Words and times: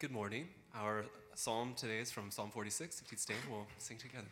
Good 0.00 0.10
morning. 0.10 0.48
Our 0.74 1.04
psalm 1.36 1.74
today 1.76 1.98
is 1.98 2.10
from 2.10 2.30
Psalm 2.32 2.50
46. 2.50 3.00
If 3.00 3.12
you'd 3.12 3.20
stand, 3.20 3.38
we'll 3.48 3.66
sing 3.78 3.96
together. 3.96 4.26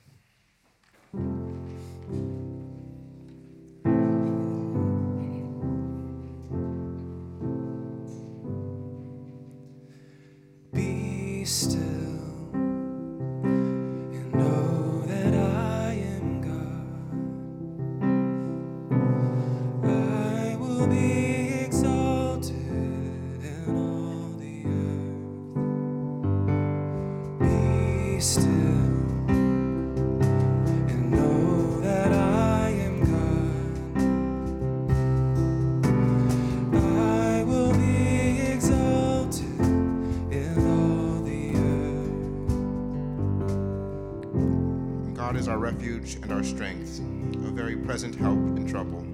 refuge 46.03 46.23
and 46.23 46.33
our 46.33 46.43
strength, 46.43 46.99
a 47.47 47.51
very 47.51 47.77
present 47.77 48.15
help 48.15 48.39
in 48.57 48.67
trouble. 48.67 49.05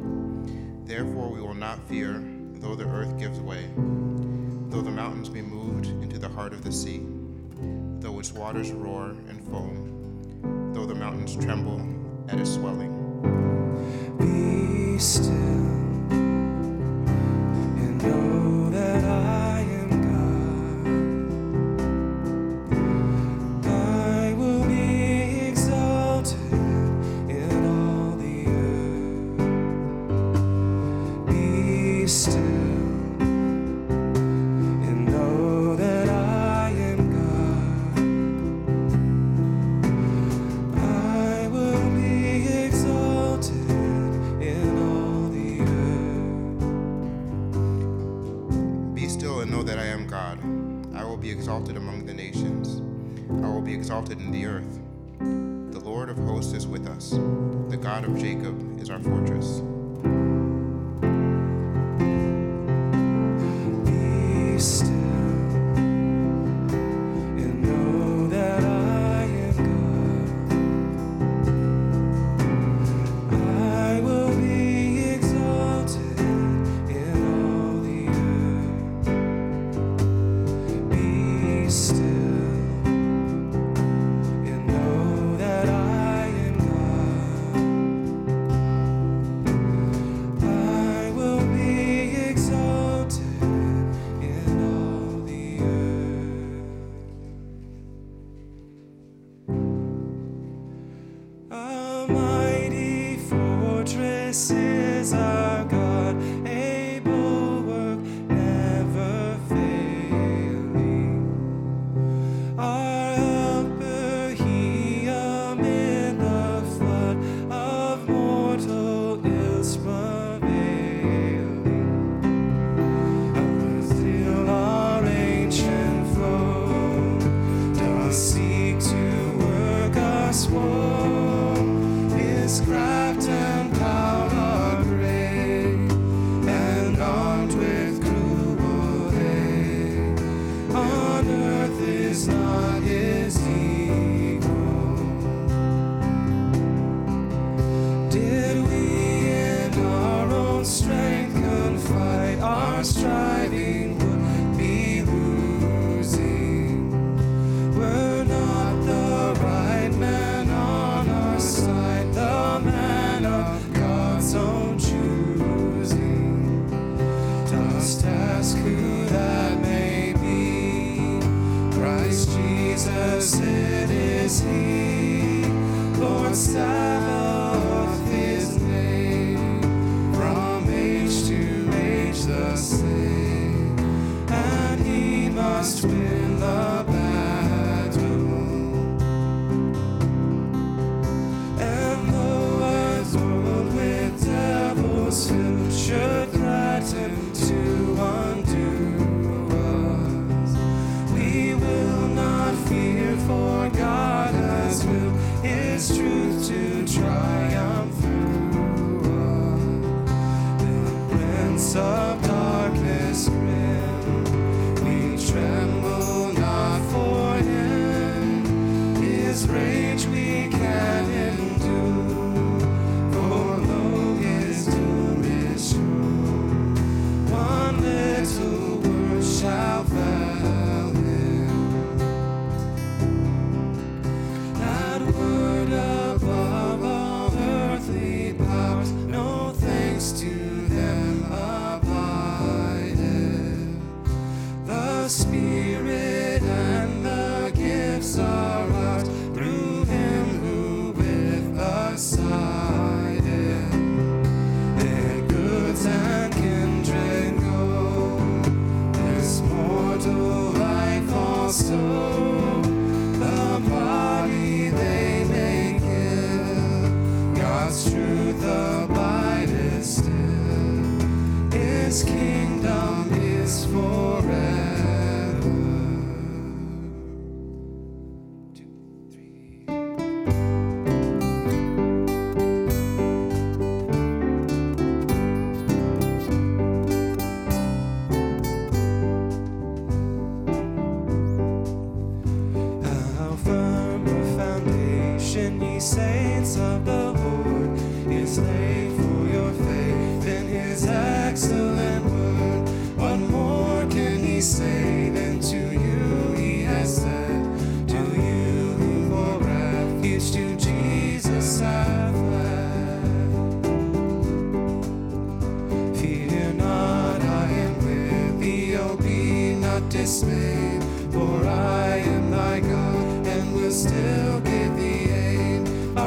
Therefore 0.84 1.28
we 1.28 1.40
will 1.40 1.54
not 1.54 1.86
fear, 1.88 2.22
though 2.54 2.74
the 2.74 2.88
earth 2.88 3.18
gives 3.18 3.38
way, 3.40 3.68
though 4.70 4.80
the 4.80 4.90
mountains 4.90 5.28
be 5.28 5.42
moved 5.42 5.86
into 6.02 6.18
the 6.18 6.28
heart 6.28 6.52
of 6.52 6.64
the 6.64 6.72
sea, 6.72 7.02
though 8.00 8.18
its 8.18 8.32
waters 8.32 8.72
roar 8.72 9.10
and 9.28 9.42
foam, 9.50 10.72
though 10.72 10.86
the 10.86 10.94
mountains 10.94 11.36
tremble 11.44 11.86
at 12.28 12.40
its 12.40 12.54
swelling. 12.54 12.97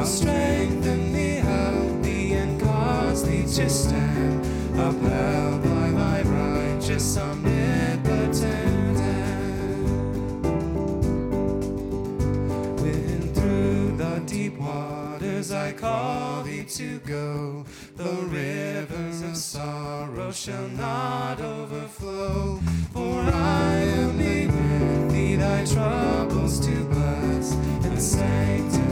I'll 0.02 0.08
strengthen 0.08 1.12
thee, 1.12 1.36
help 1.36 2.02
thee, 2.02 2.32
and 2.32 2.60
cause 2.60 3.22
thee 3.22 3.42
to 3.42 3.70
stand, 3.70 4.44
upheld 4.74 5.62
by 5.62 5.90
thy 5.92 6.22
righteous 6.22 7.16
omnipotent 7.16 8.98
hand. 8.98 9.78
When 12.80 13.32
through 13.32 13.96
the 13.96 14.20
deep 14.26 14.58
waters 14.58 15.52
I 15.52 15.70
call 15.70 16.42
thee 16.42 16.64
to 16.64 16.98
go, 17.06 17.64
the 17.94 18.12
rivers 18.26 19.22
of 19.22 19.36
sorrow 19.36 20.32
shall 20.32 20.66
not 20.70 21.40
overflow. 21.40 22.58
For 22.92 23.20
I 23.20 23.74
am 24.00 24.18
made 24.18 24.50
with 24.50 25.12
thee 25.12 25.36
thy 25.36 25.64
troubles 25.64 26.58
to 26.66 26.74
bless, 26.86 27.52
and 27.84 28.02
sanctify 28.02 28.91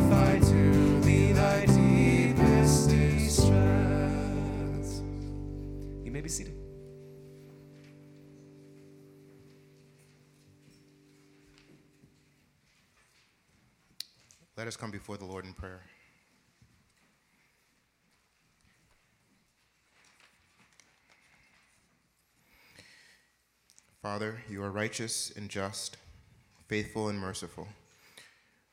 Let 14.61 14.69
us 14.69 14.77
come 14.77 14.91
before 14.91 15.17
the 15.17 15.25
Lord 15.25 15.47
in 15.47 15.55
prayer. 15.55 15.81
Father, 24.03 24.43
you 24.51 24.62
are 24.62 24.71
righteous 24.71 25.33
and 25.35 25.49
just, 25.49 25.97
faithful 26.69 27.09
and 27.09 27.19
merciful. 27.19 27.69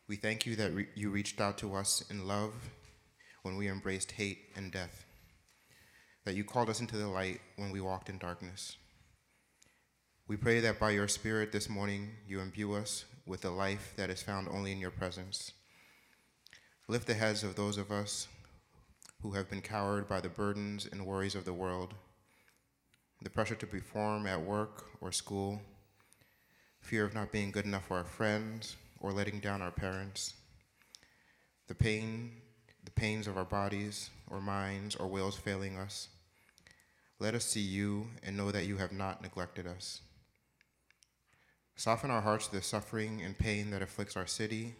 We 0.10 0.18
thank 0.18 0.45
you 0.45 0.57
that 0.57 0.74
re- 0.74 0.89
you 0.94 1.10
reached 1.10 1.39
out 1.39 1.57
to 1.60 1.74
us 1.74 2.04
in 2.10 2.28
love 2.28 2.51
when 3.44 3.56
we 3.56 3.69
embraced 3.69 4.12
hate 4.12 4.39
and 4.57 4.74
death, 4.74 5.06
that 6.25 6.36
you 6.36 6.44
called 6.44 6.69
us 6.69 6.81
into 6.81 6.98
the 6.98 7.07
light 7.07 7.39
when 7.56 7.72
we 7.72 7.80
walked 7.80 8.10
in 8.10 8.18
darkness. 8.18 8.75
We 10.28 10.36
pray 10.36 10.60
that 10.60 10.81
by 10.81 10.89
your 10.89 11.07
Spirit 11.07 11.54
this 11.54 11.69
morning 11.69 12.10
you 12.28 12.42
imbue 12.42 12.74
us 12.74 13.06
with 13.25 13.39
the 13.39 13.51
life 13.51 13.94
that 13.95 14.10
is 14.10 14.22
found 14.22 14.50
only 14.50 14.74
in 14.74 14.80
your 14.80 14.92
presence. 14.92 15.54
Lift 16.89 17.06
the 17.06 17.16
heads 17.16 17.44
of 17.44 17.56
those 17.56 17.78
of 17.78 17.92
us 17.92 18.30
who 19.22 19.31
have 19.31 19.50
been 19.50 19.60
cowered 19.60 20.07
by 20.07 20.22
the 20.22 20.30
burdens 20.30 20.88
and 20.89 21.06
worries 21.06 21.36
of 21.36 21.44
the 21.44 21.51
world, 21.51 21.94
the 23.22 23.30
pressure 23.30 23.56
to 23.56 23.68
perform 23.68 24.25
at 24.25 24.42
work 24.42 24.86
or 25.01 25.12
school, 25.12 25.62
fear 26.80 27.04
of 27.04 27.13
not 27.13 27.34
being 27.34 27.51
good 27.51 27.66
enough 27.66 27.88
for 27.88 27.98
our 27.98 28.06
friends 28.06 28.78
or 29.01 29.12
letting 29.12 29.42
down 29.42 29.62
our 29.62 29.72
parents, 29.72 30.36
the 31.68 31.75
pain, 31.75 32.31
the 32.86 32.92
pains 32.92 33.28
of 33.28 33.36
our 33.36 33.44
bodies 33.44 34.10
or 34.30 34.39
minds 34.39 34.95
or 34.95 35.07
wills 35.07 35.36
failing 35.36 35.78
us. 35.78 36.07
Let 37.19 37.36
us 37.36 37.44
see 37.44 37.60
you 37.60 38.07
and 38.24 38.38
know 38.38 38.50
that 38.51 38.66
you 38.66 38.78
have 38.78 38.94
not 38.94 39.22
neglected 39.22 39.68
us. 39.68 40.00
Soften 41.75 42.12
our 42.12 42.22
hearts 42.22 42.48
to 42.48 42.56
the 42.56 42.62
suffering 42.62 43.22
and 43.22 43.38
pain 43.38 43.72
that 43.72 43.81
afflicts 43.81 44.16
our 44.16 44.25
city 44.25 44.75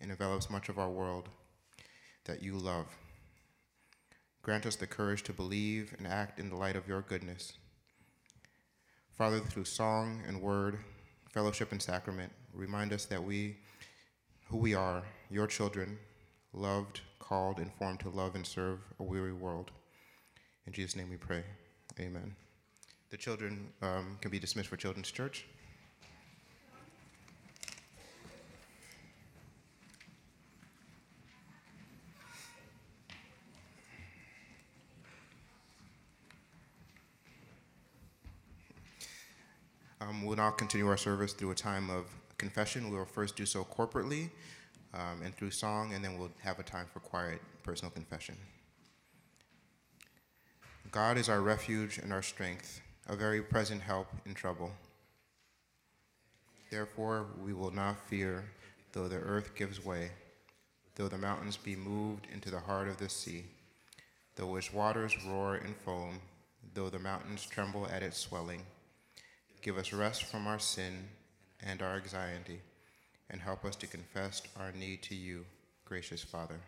and 0.00 0.10
envelops 0.10 0.48
much 0.48 0.70
of 0.70 0.78
our 0.78 0.88
world 0.88 1.28
that 2.24 2.42
you 2.42 2.56
love. 2.56 2.86
Grant 4.42 4.66
us 4.66 4.76
the 4.76 4.86
courage 4.86 5.22
to 5.24 5.32
believe 5.32 5.94
and 5.98 6.06
act 6.06 6.38
in 6.38 6.48
the 6.48 6.56
light 6.56 6.76
of 6.76 6.88
your 6.88 7.02
goodness. 7.02 7.52
Father, 9.10 9.38
through 9.38 9.66
song 9.66 10.22
and 10.26 10.40
word, 10.40 10.78
fellowship 11.30 11.72
and 11.72 11.82
sacrament, 11.82 12.32
remind 12.54 12.92
us 12.92 13.04
that 13.06 13.22
we, 13.22 13.56
who 14.48 14.56
we 14.56 14.74
are, 14.74 15.02
your 15.30 15.46
children, 15.46 15.98
loved, 16.52 17.02
called, 17.18 17.58
and 17.58 17.72
formed 17.74 18.00
to 18.00 18.08
love 18.08 18.34
and 18.34 18.46
serve 18.46 18.78
a 18.98 19.02
weary 19.02 19.32
world. 19.32 19.70
In 20.66 20.72
Jesus' 20.72 20.96
name 20.96 21.10
we 21.10 21.16
pray. 21.16 21.44
Amen. 21.98 22.34
The 23.10 23.16
children 23.16 23.68
um, 23.82 24.16
can 24.20 24.30
be 24.30 24.38
dismissed 24.38 24.68
for 24.68 24.76
Children's 24.76 25.10
Church. 25.10 25.46
Um, 40.20 40.26
we'll 40.26 40.36
now 40.36 40.50
continue 40.50 40.86
our 40.86 40.96
service 40.96 41.32
through 41.32 41.52
a 41.52 41.54
time 41.54 41.88
of 41.88 42.04
confession. 42.36 42.90
We 42.90 42.96
will 42.98 43.06
first 43.06 43.36
do 43.36 43.46
so 43.46 43.64
corporately 43.64 44.28
um, 44.92 45.22
and 45.24 45.34
through 45.34 45.50
song, 45.50 45.94
and 45.94 46.04
then 46.04 46.18
we'll 46.18 46.30
have 46.40 46.58
a 46.58 46.62
time 46.62 46.86
for 46.92 47.00
quiet 47.00 47.40
personal 47.62 47.90
confession. 47.90 48.36
God 50.90 51.16
is 51.16 51.28
our 51.28 51.40
refuge 51.40 51.98
and 51.98 52.12
our 52.12 52.22
strength, 52.22 52.80
a 53.08 53.16
very 53.16 53.40
present 53.40 53.80
help 53.80 54.08
in 54.26 54.34
trouble. 54.34 54.72
Therefore, 56.70 57.26
we 57.42 57.54
will 57.54 57.70
not 57.70 58.06
fear, 58.08 58.44
though 58.92 59.08
the 59.08 59.16
earth 59.16 59.54
gives 59.54 59.82
way, 59.84 60.10
though 60.96 61.08
the 61.08 61.18
mountains 61.18 61.56
be 61.56 61.76
moved 61.76 62.26
into 62.32 62.50
the 62.50 62.60
heart 62.60 62.88
of 62.88 62.98
the 62.98 63.08
sea, 63.08 63.44
though 64.36 64.56
its 64.56 64.72
waters 64.72 65.16
roar 65.26 65.54
and 65.54 65.74
foam, 65.76 66.20
though 66.74 66.90
the 66.90 66.98
mountains 66.98 67.46
tremble 67.46 67.86
at 67.86 68.02
its 68.02 68.18
swelling. 68.18 68.62
Give 69.62 69.76
us 69.76 69.92
rest 69.92 70.24
from 70.24 70.46
our 70.46 70.58
sin 70.58 71.08
and 71.62 71.82
our 71.82 71.96
anxiety, 71.96 72.60
and 73.28 73.40
help 73.42 73.64
us 73.64 73.76
to 73.76 73.86
confess 73.86 74.40
our 74.58 74.72
need 74.72 75.02
to 75.02 75.14
you, 75.14 75.44
gracious 75.84 76.22
Father. 76.22 76.60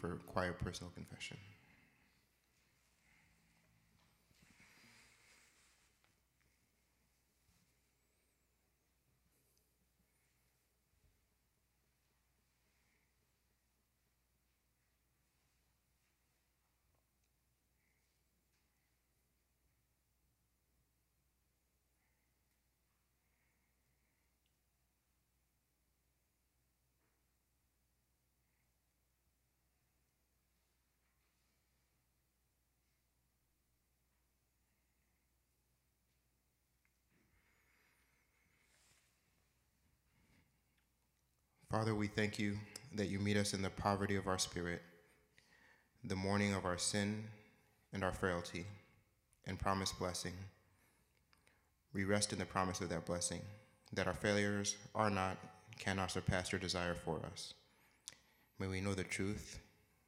For 0.00 0.16
quiet 0.32 0.58
personal 0.58 0.90
confession. 0.94 1.36
Father, 41.70 41.94
we 41.94 42.08
thank 42.08 42.36
you 42.36 42.58
that 42.96 43.10
you 43.10 43.20
meet 43.20 43.36
us 43.36 43.54
in 43.54 43.62
the 43.62 43.70
poverty 43.70 44.16
of 44.16 44.26
our 44.26 44.38
spirit, 44.38 44.82
the 46.02 46.16
mourning 46.16 46.52
of 46.52 46.64
our 46.64 46.76
sin 46.76 47.22
and 47.92 48.02
our 48.02 48.10
frailty, 48.10 48.66
and 49.46 49.56
promise 49.56 49.92
blessing. 49.92 50.32
We 51.94 52.02
rest 52.02 52.32
in 52.32 52.40
the 52.40 52.44
promise 52.44 52.80
of 52.80 52.88
that 52.88 53.06
blessing, 53.06 53.42
that 53.92 54.08
our 54.08 54.14
failures 54.14 54.76
are 54.96 55.10
not, 55.10 55.36
cannot 55.78 56.10
surpass 56.10 56.50
your 56.50 56.60
desire 56.60 56.94
for 56.94 57.20
us. 57.32 57.54
May 58.58 58.66
we 58.66 58.80
know 58.80 58.94
the 58.94 59.04
truth 59.04 59.60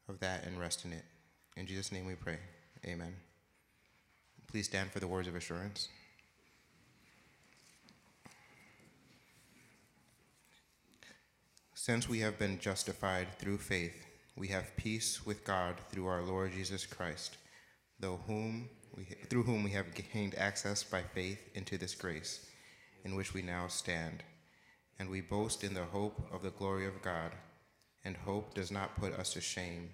of 0.08 0.18
that 0.18 0.44
and 0.44 0.58
rest 0.58 0.84
in 0.84 0.92
it. 0.92 1.04
In 1.56 1.66
Jesus' 1.66 1.92
name 1.92 2.06
we 2.06 2.16
pray. 2.16 2.38
Amen. 2.84 3.14
Please 4.48 4.66
stand 4.66 4.90
for 4.90 4.98
the 4.98 5.06
words 5.06 5.28
of 5.28 5.36
assurance. 5.36 5.88
Since 11.84 12.08
we 12.08 12.20
have 12.20 12.38
been 12.38 12.60
justified 12.60 13.36
through 13.40 13.58
faith, 13.58 14.06
we 14.36 14.46
have 14.46 14.76
peace 14.76 15.26
with 15.26 15.42
God 15.42 15.74
through 15.90 16.06
our 16.06 16.22
Lord 16.22 16.52
Jesus 16.52 16.86
Christ, 16.86 17.38
though 17.98 18.20
whom 18.28 18.68
we, 18.96 19.02
through 19.28 19.42
whom 19.42 19.64
we 19.64 19.70
have 19.70 19.92
gained 19.92 20.36
access 20.36 20.84
by 20.84 21.02
faith 21.02 21.40
into 21.56 21.76
this 21.76 21.96
grace 21.96 22.46
in 23.04 23.16
which 23.16 23.34
we 23.34 23.42
now 23.42 23.66
stand. 23.66 24.22
And 25.00 25.10
we 25.10 25.22
boast 25.22 25.64
in 25.64 25.74
the 25.74 25.82
hope 25.82 26.24
of 26.32 26.44
the 26.44 26.52
glory 26.52 26.86
of 26.86 27.02
God. 27.02 27.32
And 28.04 28.16
hope 28.16 28.54
does 28.54 28.70
not 28.70 28.94
put 28.94 29.14
us 29.14 29.32
to 29.32 29.40
shame, 29.40 29.90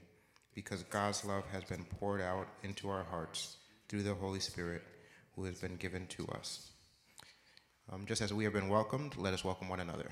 because 0.54 0.82
God's 0.82 1.24
love 1.24 1.44
has 1.54 1.64
been 1.64 1.86
poured 1.98 2.20
out 2.20 2.48
into 2.62 2.90
our 2.90 3.04
hearts 3.04 3.56
through 3.88 4.02
the 4.02 4.14
Holy 4.14 4.40
Spirit 4.40 4.82
who 5.36 5.44
has 5.44 5.58
been 5.58 5.76
given 5.76 6.06
to 6.08 6.28
us. 6.28 6.70
Um, 7.90 8.04
just 8.04 8.20
as 8.20 8.34
we 8.34 8.44
have 8.44 8.52
been 8.52 8.68
welcomed, 8.68 9.16
let 9.16 9.32
us 9.32 9.42
welcome 9.42 9.70
one 9.70 9.80
another. 9.80 10.10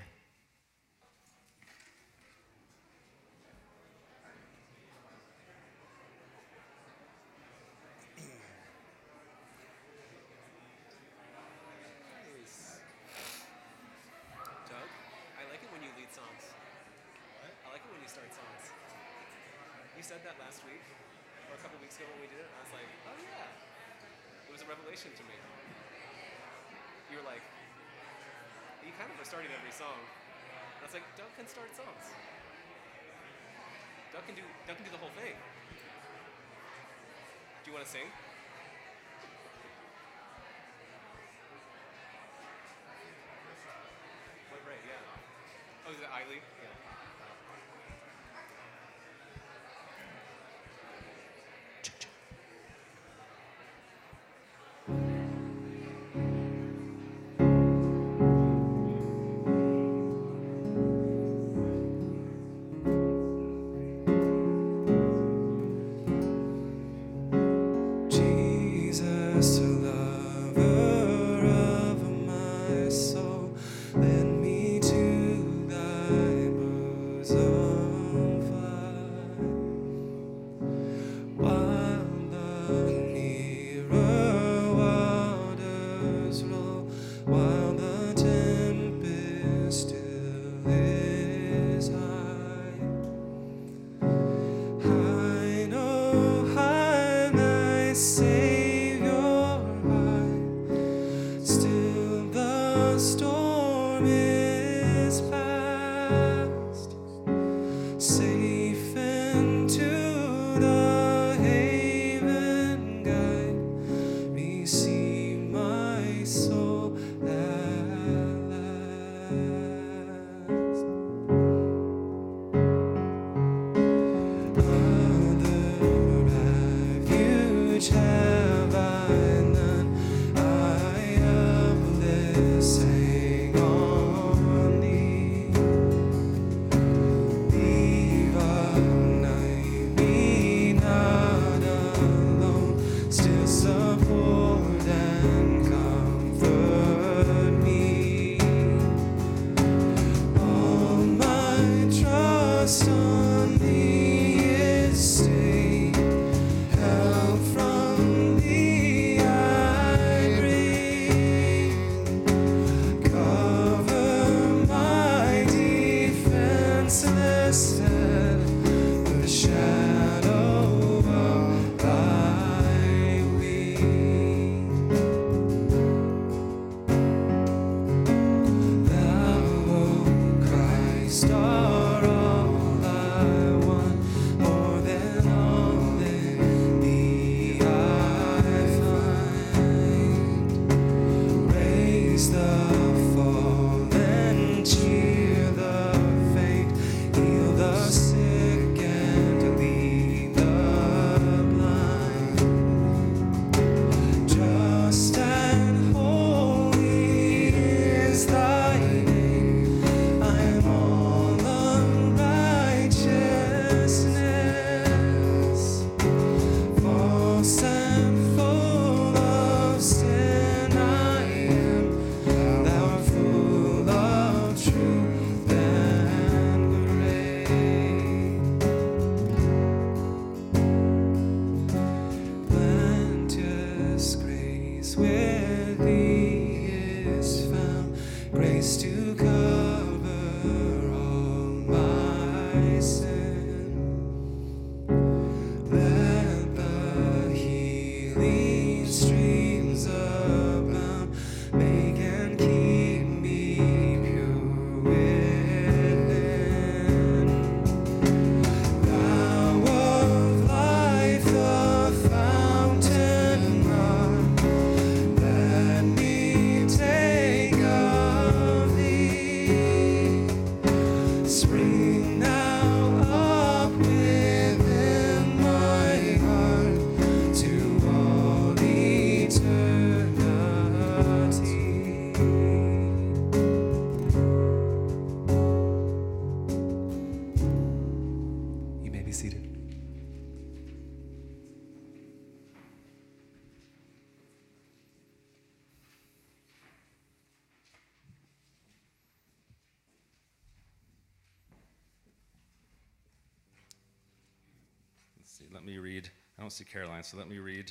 Caroline, 306.96 307.04
so 307.04 307.18
let 307.18 307.28
me 307.28 307.38
read 307.38 307.70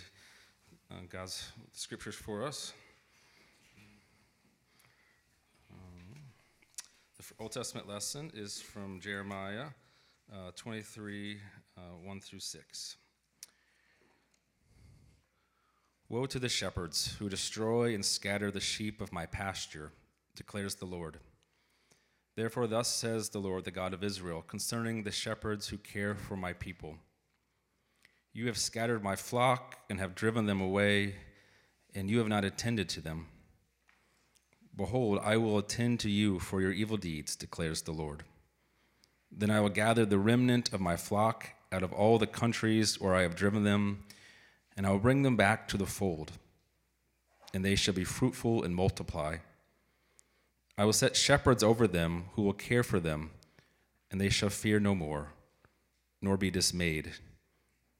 uh, 0.92 0.96
God's 1.10 1.52
scriptures 1.72 2.14
for 2.14 2.46
us. 2.46 2.74
Um, 5.72 6.20
the 7.18 7.24
Old 7.40 7.52
Testament 7.52 7.88
lesson 7.88 8.32
is 8.36 8.62
from 8.62 9.00
Jeremiah 9.00 9.68
uh, 10.32 10.52
23, 10.56 11.38
uh, 11.76 11.82
1 12.04 12.22
through 12.22 12.40
6. 12.40 12.98
Woe 16.08 16.26
to 16.28 16.38
the 16.38 16.50
shepherds 16.50 17.16
who 17.18 17.28
destroy 17.28 17.96
and 17.96 18.06
scatter 18.06 18.52
the 18.52 18.60
sheep 18.60 19.02
of 19.02 19.12
my 19.12 19.26
pasture, 19.26 19.92
declares 20.36 20.76
the 20.76 20.86
Lord. 20.86 21.18
Therefore, 22.36 22.68
thus 22.68 22.90
says 22.90 23.30
the 23.30 23.40
Lord, 23.40 23.64
the 23.64 23.72
God 23.72 23.94
of 23.94 24.04
Israel, 24.04 24.44
concerning 24.46 25.02
the 25.02 25.12
shepherds 25.12 25.70
who 25.70 25.78
care 25.78 26.14
for 26.14 26.36
my 26.36 26.54
people 26.54 26.98
You 28.36 28.48
have 28.48 28.58
scattered 28.58 29.02
my 29.02 29.16
flock 29.16 29.78
and 29.90 29.98
have 29.98 30.14
driven 30.14 30.46
them 30.46 30.60
away, 30.60 31.16
and 31.96 32.10
you 32.10 32.18
have 32.18 32.28
not 32.28 32.44
attended 32.44 32.90
to 32.90 33.00
them. 33.00 33.28
Behold, 34.76 35.22
I 35.24 35.38
will 35.38 35.58
attend 35.58 36.02
to 36.02 36.10
you 36.10 36.40
for 36.40 36.60
your 36.60 36.74
evil 36.74 36.98
deeds, 36.98 37.38
declares 37.38 37.82
the 37.82 37.94
Lord. 37.94 38.24
Then 39.32 39.50
I 39.50 39.62
will 39.62 39.70
gather 39.70 40.06
the 40.06 40.20
remnant 40.20 40.74
of 40.74 40.82
my 40.82 40.98
flock 40.98 41.52
out 41.72 41.82
of 41.82 41.94
all 41.94 42.20
the 42.20 42.28
countries 42.28 43.00
where 43.00 43.16
I 43.16 43.22
have 43.22 43.38
driven 43.38 43.64
them, 43.64 44.04
and 44.76 44.86
I 44.86 44.90
will 44.90 45.00
bring 45.00 45.22
them 45.22 45.38
back 45.38 45.70
to 45.70 45.78
the 45.78 45.86
fold, 45.86 46.34
and 47.54 47.64
they 47.64 47.76
shall 47.76 47.94
be 47.94 48.04
fruitful 48.04 48.64
and 48.64 48.76
multiply. 48.76 49.38
I 50.78 50.84
will 50.84 50.92
set 50.92 51.16
shepherds 51.16 51.64
over 51.64 51.88
them 51.88 52.26
who 52.34 52.42
will 52.42 52.52
care 52.52 52.84
for 52.84 53.00
them, 53.00 53.32
and 54.12 54.20
they 54.20 54.28
shall 54.28 54.50
fear 54.50 54.82
no 54.82 54.94
more, 54.94 55.30
nor 56.22 56.36
be 56.36 56.52
dismayed. 56.52 57.14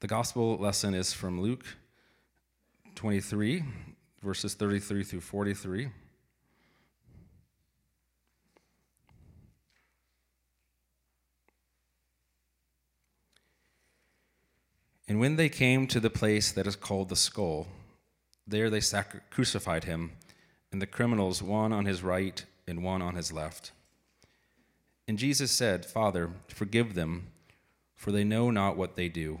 The 0.00 0.06
gospel 0.06 0.56
lesson 0.58 0.94
is 0.94 1.12
from 1.12 1.40
Luke 1.40 1.64
23, 2.94 3.64
verses 4.22 4.54
33 4.54 5.02
through 5.02 5.20
43. 5.20 5.88
And 15.08 15.18
when 15.18 15.34
they 15.34 15.48
came 15.48 15.88
to 15.88 15.98
the 15.98 16.10
place 16.10 16.52
that 16.52 16.68
is 16.68 16.76
called 16.76 17.08
the 17.08 17.16
skull, 17.16 17.66
there 18.46 18.70
they 18.70 18.80
sacri- 18.80 19.20
crucified 19.30 19.82
him 19.82 20.12
and 20.70 20.80
the 20.80 20.86
criminals 20.86 21.42
one 21.42 21.72
on 21.72 21.86
his 21.86 22.04
right 22.04 22.44
and 22.68 22.84
one 22.84 23.02
on 23.02 23.16
his 23.16 23.32
left. 23.32 23.72
And 25.08 25.18
Jesus 25.18 25.50
said, 25.50 25.84
Father, 25.84 26.30
forgive 26.46 26.94
them, 26.94 27.32
for 27.96 28.12
they 28.12 28.22
know 28.22 28.52
not 28.52 28.76
what 28.76 28.94
they 28.94 29.08
do. 29.08 29.40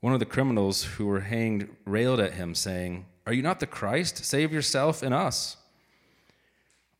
One 0.00 0.12
of 0.12 0.18
the 0.18 0.26
criminals 0.26 0.82
who 0.84 1.06
were 1.06 1.20
hanged 1.20 1.68
railed 1.84 2.20
at 2.20 2.34
him, 2.34 2.54
saying, 2.54 3.06
Are 3.26 3.32
you 3.32 3.42
not 3.42 3.60
the 3.60 3.66
Christ? 3.66 4.24
Save 4.24 4.52
yourself 4.52 5.02
and 5.02 5.14
us. 5.14 5.56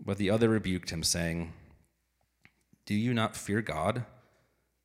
But 0.05 0.19
the 0.19 0.31
other 0.31 0.49
rebuked 0.49 0.91
him, 0.91 1.03
saying, 1.03 1.53
Do 2.87 2.95
you 2.95 3.15
not 3.15 3.37
fear 3.37 3.63
God, 3.63 4.05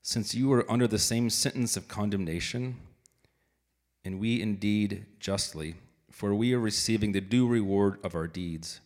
since 0.01 0.33
you 0.33 0.51
are 0.53 0.69
under 0.71 0.87
the 0.87 0.99
same 0.99 1.29
sentence 1.29 1.75
of 1.75 1.87
condemnation? 1.87 2.77
And 4.03 4.19
we 4.19 4.41
indeed 4.41 5.05
justly 5.19 5.75
for 6.15 6.33
we 6.33 6.53
are 6.53 6.59
receiving 6.59 7.11
the 7.11 7.19
due 7.19 7.45
reward 7.45 7.99
of 8.01 8.15
our 8.15 8.25
deeds. 8.25 8.79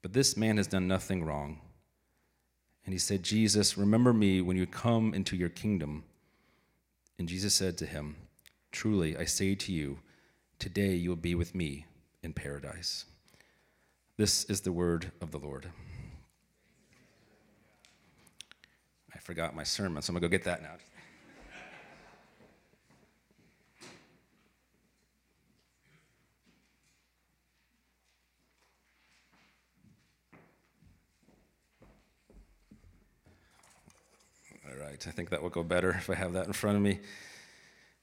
But 0.00 0.14
this 0.14 0.34
man 0.34 0.56
has 0.56 0.66
done 0.66 0.88
nothing 0.88 1.22
wrong. 1.22 1.60
And 2.86 2.94
he 2.94 2.98
said, 2.98 3.22
Jesus, 3.22 3.76
remember 3.76 4.14
me 4.14 4.40
when 4.40 4.56
you 4.56 4.66
come 4.66 5.12
into 5.12 5.36
your 5.36 5.50
kingdom. 5.50 6.04
And 7.18 7.28
Jesus 7.28 7.52
said 7.52 7.76
to 7.76 7.86
him, 7.86 8.16
Truly, 8.70 9.16
I 9.16 9.24
say 9.24 9.54
to 9.54 9.72
you, 9.72 9.98
today 10.58 10.94
you 10.94 11.08
will 11.08 11.16
be 11.16 11.34
with 11.34 11.54
me 11.54 11.86
in 12.22 12.32
paradise. 12.32 13.06
This 14.16 14.44
is 14.44 14.60
the 14.60 14.72
word 14.72 15.12
of 15.20 15.30
the 15.30 15.38
Lord. 15.38 15.70
I 19.14 19.18
forgot 19.20 19.54
my 19.54 19.62
sermon, 19.62 20.02
so 20.02 20.10
I'm 20.10 20.14
going 20.14 20.22
to 20.22 20.28
go 20.28 20.30
get 20.30 20.44
that 20.44 20.62
now. 20.62 20.76
All 34.68 34.76
right, 34.78 35.06
I 35.06 35.10
think 35.10 35.30
that 35.30 35.42
will 35.42 35.48
go 35.48 35.62
better 35.62 35.90
if 35.90 36.10
I 36.10 36.14
have 36.14 36.34
that 36.34 36.46
in 36.46 36.52
front 36.52 36.76
of 36.76 36.82
me. 36.82 37.00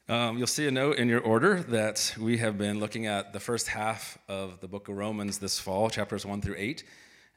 Um, 0.07 0.37
you'll 0.37 0.45
see 0.45 0.67
a 0.67 0.71
note 0.71 0.99
in 0.99 1.09
your 1.09 1.21
order 1.21 1.63
that 1.69 2.13
we 2.19 2.37
have 2.37 2.59
been 2.59 2.79
looking 2.79 3.07
at 3.07 3.33
the 3.33 3.39
first 3.39 3.69
half 3.69 4.19
of 4.29 4.59
the 4.59 4.67
book 4.67 4.87
of 4.87 4.95
Romans 4.95 5.39
this 5.39 5.57
fall, 5.57 5.89
chapters 5.89 6.23
1 6.23 6.41
through 6.41 6.53
8. 6.59 6.83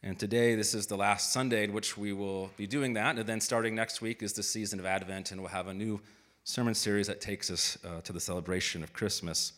And 0.02 0.18
today, 0.18 0.54
this 0.54 0.74
is 0.74 0.86
the 0.86 0.96
last 0.96 1.32
Sunday 1.32 1.64
in 1.64 1.72
which 1.72 1.96
we 1.96 2.12
will 2.12 2.50
be 2.58 2.66
doing 2.66 2.92
that. 2.92 3.16
And 3.16 3.26
then 3.26 3.40
starting 3.40 3.74
next 3.74 4.02
week 4.02 4.22
is 4.22 4.34
the 4.34 4.42
season 4.42 4.78
of 4.78 4.84
Advent, 4.84 5.30
and 5.30 5.40
we'll 5.40 5.48
have 5.48 5.68
a 5.68 5.72
new 5.72 5.98
sermon 6.44 6.74
series 6.74 7.06
that 7.06 7.22
takes 7.22 7.50
us 7.50 7.78
uh, 7.86 8.02
to 8.02 8.12
the 8.12 8.20
celebration 8.20 8.82
of 8.82 8.92
Christmas. 8.92 9.54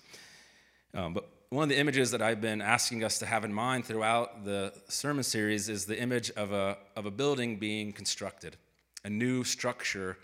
Um, 0.94 1.12
but 1.12 1.28
one 1.48 1.64
of 1.64 1.68
the 1.68 1.80
images 1.80 2.12
that 2.12 2.22
I've 2.22 2.40
been 2.40 2.62
asking 2.62 3.02
us 3.02 3.18
to 3.18 3.26
have 3.26 3.44
in 3.44 3.52
mind 3.52 3.86
throughout 3.86 4.44
the 4.44 4.72
sermon 4.88 5.24
series 5.24 5.68
is 5.68 5.84
the 5.84 6.00
image 6.00 6.30
of 6.36 6.52
a, 6.52 6.78
of 6.94 7.06
a 7.06 7.10
building 7.10 7.56
being 7.56 7.92
constructed 7.92 8.56
a 9.04 9.10
new 9.10 9.42
structure 9.42 10.16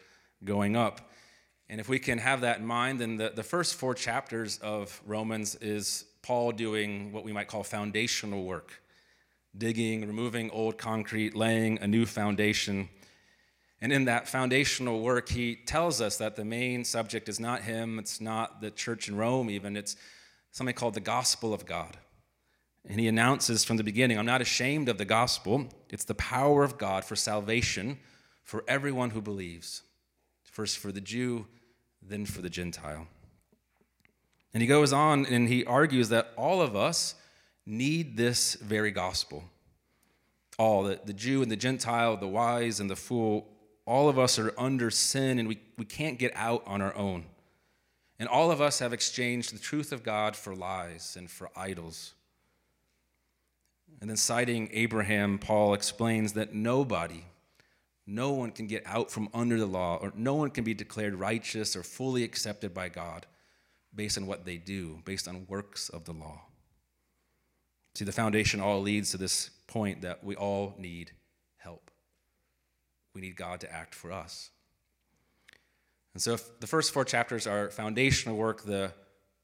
going 0.44 0.76
up. 0.76 1.10
And 1.68 1.80
if 1.80 1.88
we 1.88 1.98
can 1.98 2.18
have 2.18 2.42
that 2.42 2.58
in 2.58 2.66
mind, 2.66 3.00
then 3.00 3.16
the, 3.16 3.32
the 3.34 3.42
first 3.42 3.74
four 3.74 3.94
chapters 3.94 4.58
of 4.58 5.00
Romans 5.04 5.56
is 5.56 6.04
Paul 6.22 6.52
doing 6.52 7.12
what 7.12 7.24
we 7.24 7.32
might 7.32 7.48
call 7.48 7.62
foundational 7.62 8.44
work 8.44 8.72
digging, 9.58 10.06
removing 10.06 10.50
old 10.50 10.78
concrete, 10.78 11.34
laying 11.34 11.78
a 11.78 11.86
new 11.86 12.06
foundation. 12.06 12.88
And 13.80 13.92
in 13.92 14.06
that 14.06 14.28
foundational 14.28 15.00
work, 15.00 15.28
he 15.28 15.56
tells 15.56 16.00
us 16.00 16.16
that 16.18 16.36
the 16.36 16.44
main 16.44 16.84
subject 16.84 17.28
is 17.28 17.38
not 17.38 17.62
him, 17.62 17.98
it's 17.98 18.20
not 18.20 18.60
the 18.60 18.70
church 18.70 19.08
in 19.08 19.16
Rome, 19.16 19.50
even, 19.50 19.76
it's 19.76 19.96
something 20.50 20.74
called 20.74 20.94
the 20.94 21.00
gospel 21.00 21.52
of 21.52 21.66
God. 21.66 21.96
And 22.88 23.00
he 23.00 23.08
announces 23.08 23.64
from 23.64 23.76
the 23.76 23.84
beginning 23.84 24.18
I'm 24.18 24.26
not 24.26 24.40
ashamed 24.40 24.88
of 24.88 24.98
the 24.98 25.04
gospel, 25.04 25.66
it's 25.90 26.04
the 26.04 26.14
power 26.14 26.62
of 26.62 26.78
God 26.78 27.04
for 27.04 27.16
salvation 27.16 27.98
for 28.44 28.64
everyone 28.68 29.10
who 29.10 29.20
believes, 29.20 29.82
first 30.56 30.78
for 30.78 30.90
the 30.90 31.02
Jew, 31.02 31.46
then 32.00 32.24
for 32.24 32.40
the 32.40 32.48
Gentile. 32.48 33.06
And 34.54 34.62
he 34.62 34.66
goes 34.66 34.90
on 34.90 35.26
and 35.26 35.50
he 35.50 35.66
argues 35.66 36.08
that 36.08 36.32
all 36.34 36.62
of 36.62 36.74
us 36.74 37.14
need 37.66 38.16
this 38.16 38.54
very 38.54 38.90
gospel. 38.90 39.44
All, 40.58 40.84
the, 40.84 40.98
the 41.04 41.12
Jew 41.12 41.42
and 41.42 41.50
the 41.50 41.56
Gentile, 41.56 42.16
the 42.16 42.26
wise 42.26 42.80
and 42.80 42.88
the 42.88 42.96
fool, 42.96 43.46
all 43.84 44.08
of 44.08 44.18
us 44.18 44.38
are 44.38 44.54
under 44.56 44.90
sin 44.90 45.38
and 45.38 45.46
we, 45.46 45.60
we 45.76 45.84
can't 45.84 46.18
get 46.18 46.32
out 46.34 46.62
on 46.66 46.80
our 46.80 46.96
own. 46.96 47.26
And 48.18 48.26
all 48.26 48.50
of 48.50 48.62
us 48.62 48.78
have 48.78 48.94
exchanged 48.94 49.54
the 49.54 49.58
truth 49.58 49.92
of 49.92 50.02
God 50.02 50.34
for 50.34 50.56
lies 50.56 51.16
and 51.18 51.30
for 51.30 51.50
idols. 51.54 52.14
And 54.00 54.08
then, 54.08 54.16
citing 54.16 54.70
Abraham, 54.72 55.38
Paul 55.38 55.74
explains 55.74 56.32
that 56.32 56.54
nobody, 56.54 57.24
No 58.06 58.32
one 58.32 58.52
can 58.52 58.66
get 58.66 58.84
out 58.86 59.10
from 59.10 59.28
under 59.34 59.58
the 59.58 59.66
law, 59.66 59.96
or 59.96 60.12
no 60.14 60.34
one 60.34 60.50
can 60.50 60.62
be 60.62 60.74
declared 60.74 61.14
righteous 61.14 61.74
or 61.74 61.82
fully 61.82 62.22
accepted 62.22 62.72
by 62.72 62.88
God 62.88 63.26
based 63.94 64.16
on 64.16 64.26
what 64.26 64.44
they 64.44 64.58
do, 64.58 65.00
based 65.04 65.26
on 65.26 65.46
works 65.48 65.88
of 65.88 66.04
the 66.04 66.12
law. 66.12 66.42
See, 67.96 68.04
the 68.04 68.12
foundation 68.12 68.60
all 68.60 68.80
leads 68.80 69.10
to 69.10 69.16
this 69.16 69.50
point 69.66 70.02
that 70.02 70.22
we 70.22 70.36
all 70.36 70.74
need 70.78 71.12
help. 71.56 71.90
We 73.14 73.22
need 73.22 73.36
God 73.36 73.60
to 73.60 73.72
act 73.72 73.94
for 73.94 74.12
us. 74.12 74.50
And 76.12 76.22
so, 76.22 76.34
if 76.34 76.60
the 76.60 76.66
first 76.66 76.92
four 76.92 77.04
chapters 77.04 77.46
are 77.46 77.70
foundational 77.70 78.36
work, 78.36 78.62
the 78.62 78.92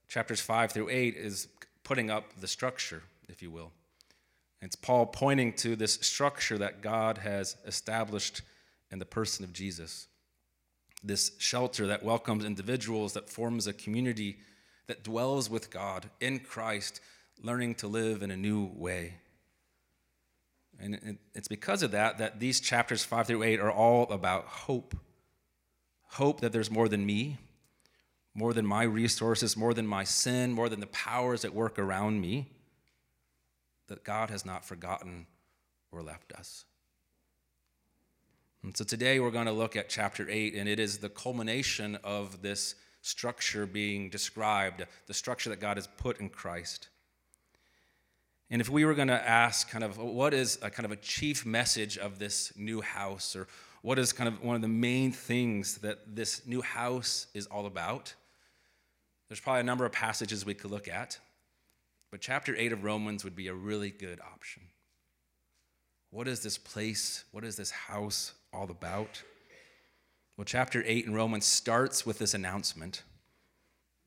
chapters 0.06 0.40
five 0.40 0.70
through 0.70 0.90
eight 0.90 1.16
is 1.16 1.48
putting 1.82 2.10
up 2.10 2.32
the 2.40 2.46
structure, 2.46 3.02
if 3.28 3.42
you 3.42 3.50
will. 3.50 3.72
It's 4.60 4.76
Paul 4.76 5.06
pointing 5.06 5.54
to 5.54 5.74
this 5.74 5.94
structure 5.94 6.56
that 6.58 6.82
God 6.82 7.18
has 7.18 7.56
established 7.66 8.42
in 8.92 8.98
the 8.98 9.06
person 9.06 9.44
of 9.44 9.52
Jesus. 9.52 10.06
This 11.02 11.32
shelter 11.38 11.88
that 11.88 12.04
welcomes 12.04 12.44
individuals, 12.44 13.14
that 13.14 13.28
forms 13.28 13.66
a 13.66 13.72
community 13.72 14.38
that 14.86 15.02
dwells 15.02 15.50
with 15.50 15.70
God 15.70 16.10
in 16.20 16.38
Christ, 16.38 17.00
learning 17.42 17.76
to 17.76 17.88
live 17.88 18.22
in 18.22 18.30
a 18.30 18.36
new 18.36 18.70
way. 18.74 19.14
And 20.78 21.18
it's 21.34 21.48
because 21.48 21.82
of 21.82 21.92
that 21.92 22.18
that 22.18 22.40
these 22.40 22.60
chapters 22.60 23.04
5 23.04 23.26
through 23.28 23.42
8 23.42 23.60
are 23.60 23.72
all 23.72 24.04
about 24.10 24.44
hope. 24.46 24.96
Hope 26.02 26.40
that 26.40 26.52
there's 26.52 26.70
more 26.70 26.88
than 26.88 27.06
me, 27.06 27.38
more 28.34 28.52
than 28.52 28.66
my 28.66 28.82
resources, 28.82 29.56
more 29.56 29.74
than 29.74 29.86
my 29.86 30.04
sin, 30.04 30.52
more 30.52 30.68
than 30.68 30.80
the 30.80 30.86
powers 30.88 31.42
that 31.42 31.54
work 31.54 31.78
around 31.78 32.20
me, 32.20 32.48
that 33.88 34.04
God 34.04 34.28
has 34.30 34.44
not 34.44 34.64
forgotten 34.64 35.26
or 35.90 36.02
left 36.02 36.32
us. 36.32 36.64
And 38.62 38.76
so 38.76 38.84
today 38.84 39.18
we're 39.18 39.32
going 39.32 39.46
to 39.46 39.52
look 39.52 39.74
at 39.74 39.88
chapter 39.88 40.26
8, 40.30 40.54
and 40.54 40.68
it 40.68 40.78
is 40.78 40.98
the 40.98 41.08
culmination 41.08 41.98
of 42.04 42.42
this 42.42 42.76
structure 43.00 43.66
being 43.66 44.08
described, 44.08 44.86
the 45.08 45.14
structure 45.14 45.50
that 45.50 45.58
God 45.60 45.76
has 45.76 45.88
put 45.96 46.20
in 46.20 46.28
Christ. 46.28 46.88
And 48.50 48.60
if 48.60 48.68
we 48.68 48.84
were 48.84 48.94
going 48.94 49.08
to 49.08 49.28
ask, 49.28 49.68
kind 49.68 49.82
of, 49.82 49.98
what 49.98 50.32
is 50.32 50.58
a 50.62 50.70
kind 50.70 50.84
of 50.86 50.92
a 50.92 50.96
chief 50.96 51.44
message 51.44 51.98
of 51.98 52.20
this 52.20 52.52
new 52.56 52.80
house, 52.82 53.34
or 53.34 53.48
what 53.80 53.98
is 53.98 54.12
kind 54.12 54.28
of 54.28 54.40
one 54.44 54.54
of 54.54 54.62
the 54.62 54.68
main 54.68 55.10
things 55.10 55.78
that 55.78 56.14
this 56.14 56.46
new 56.46 56.62
house 56.62 57.26
is 57.34 57.46
all 57.46 57.66
about? 57.66 58.14
There's 59.28 59.40
probably 59.40 59.62
a 59.62 59.64
number 59.64 59.84
of 59.84 59.90
passages 59.90 60.46
we 60.46 60.54
could 60.54 60.70
look 60.70 60.86
at, 60.86 61.18
but 62.12 62.20
chapter 62.20 62.54
8 62.54 62.72
of 62.72 62.84
Romans 62.84 63.24
would 63.24 63.34
be 63.34 63.48
a 63.48 63.54
really 63.54 63.90
good 63.90 64.20
option. 64.20 64.62
What 66.10 66.28
is 66.28 66.44
this 66.44 66.58
place? 66.58 67.24
What 67.32 67.42
is 67.42 67.56
this 67.56 67.70
house 67.72 68.34
all 68.52 68.70
about? 68.70 69.22
Well, 70.36 70.44
chapter 70.44 70.82
8 70.86 71.06
in 71.06 71.14
Romans 71.14 71.44
starts 71.44 72.06
with 72.06 72.18
this 72.18 72.34
announcement 72.34 73.02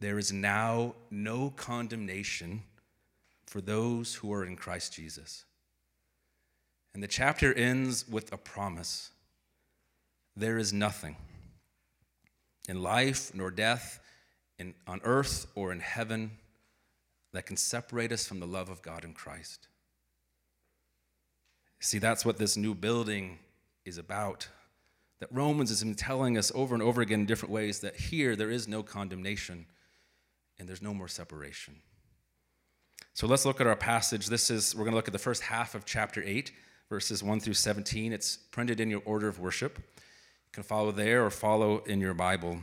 there 0.01 0.19
is 0.19 0.33
now 0.33 0.93
no 1.09 1.51
condemnation 1.51 2.63
for 3.47 3.61
those 3.61 4.15
who 4.15 4.33
are 4.33 4.43
in 4.43 4.57
Christ 4.57 4.93
Jesus. 4.93 5.45
And 6.93 7.01
the 7.01 7.07
chapter 7.07 7.53
ends 7.53 8.07
with 8.07 8.31
a 8.33 8.37
promise 8.37 9.11
there 10.35 10.57
is 10.57 10.73
nothing 10.73 11.15
in 12.67 12.83
life 12.83 13.33
nor 13.33 13.51
death, 13.51 13.99
in, 14.59 14.73
on 14.85 14.99
earth 15.03 15.47
or 15.55 15.71
in 15.71 15.79
heaven, 15.79 16.31
that 17.31 17.45
can 17.45 17.57
separate 17.57 18.11
us 18.11 18.27
from 18.27 18.39
the 18.39 18.47
love 18.47 18.69
of 18.69 18.81
God 18.81 19.03
in 19.03 19.13
Christ. 19.13 19.67
See, 21.79 21.99
that's 21.99 22.25
what 22.25 22.37
this 22.37 22.57
new 22.57 22.73
building 22.73 23.39
is 23.85 23.97
about. 23.97 24.47
That 25.19 25.29
Romans 25.31 25.71
is 25.71 25.83
telling 25.95 26.37
us 26.37 26.51
over 26.53 26.75
and 26.75 26.83
over 26.83 27.01
again 27.01 27.21
in 27.21 27.25
different 27.25 27.53
ways 27.53 27.79
that 27.79 27.95
here 27.95 28.35
there 28.35 28.51
is 28.51 28.67
no 28.67 28.83
condemnation 28.83 29.65
and 30.59 30.67
there's 30.67 30.81
no 30.81 30.93
more 30.93 31.07
separation. 31.07 31.75
So 33.13 33.27
let's 33.27 33.45
look 33.45 33.61
at 33.61 33.67
our 33.67 33.75
passage. 33.75 34.27
This 34.27 34.49
is, 34.49 34.75
we're 34.75 34.83
going 34.83 34.91
to 34.91 34.97
look 34.97 35.07
at 35.07 35.13
the 35.13 35.19
first 35.19 35.43
half 35.43 35.73
of 35.73 35.85
chapter 35.85 36.21
8, 36.25 36.51
verses 36.89 37.23
1 37.23 37.39
through 37.39 37.53
17. 37.53 38.11
It's 38.11 38.35
printed 38.35 38.79
in 38.81 38.89
your 38.89 39.01
order 39.05 39.29
of 39.29 39.39
worship. 39.39 39.77
You 39.77 40.51
can 40.51 40.63
follow 40.63 40.91
there 40.91 41.25
or 41.25 41.29
follow 41.29 41.79
in 41.85 42.01
your 42.01 42.13
Bible. 42.13 42.59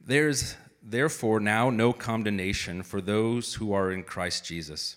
There's 0.00 0.56
therefore 0.82 1.38
now 1.38 1.68
no 1.68 1.92
condemnation 1.92 2.82
for 2.82 3.02
those 3.02 3.54
who 3.54 3.74
are 3.74 3.92
in 3.92 4.04
Christ 4.04 4.46
Jesus. 4.46 4.96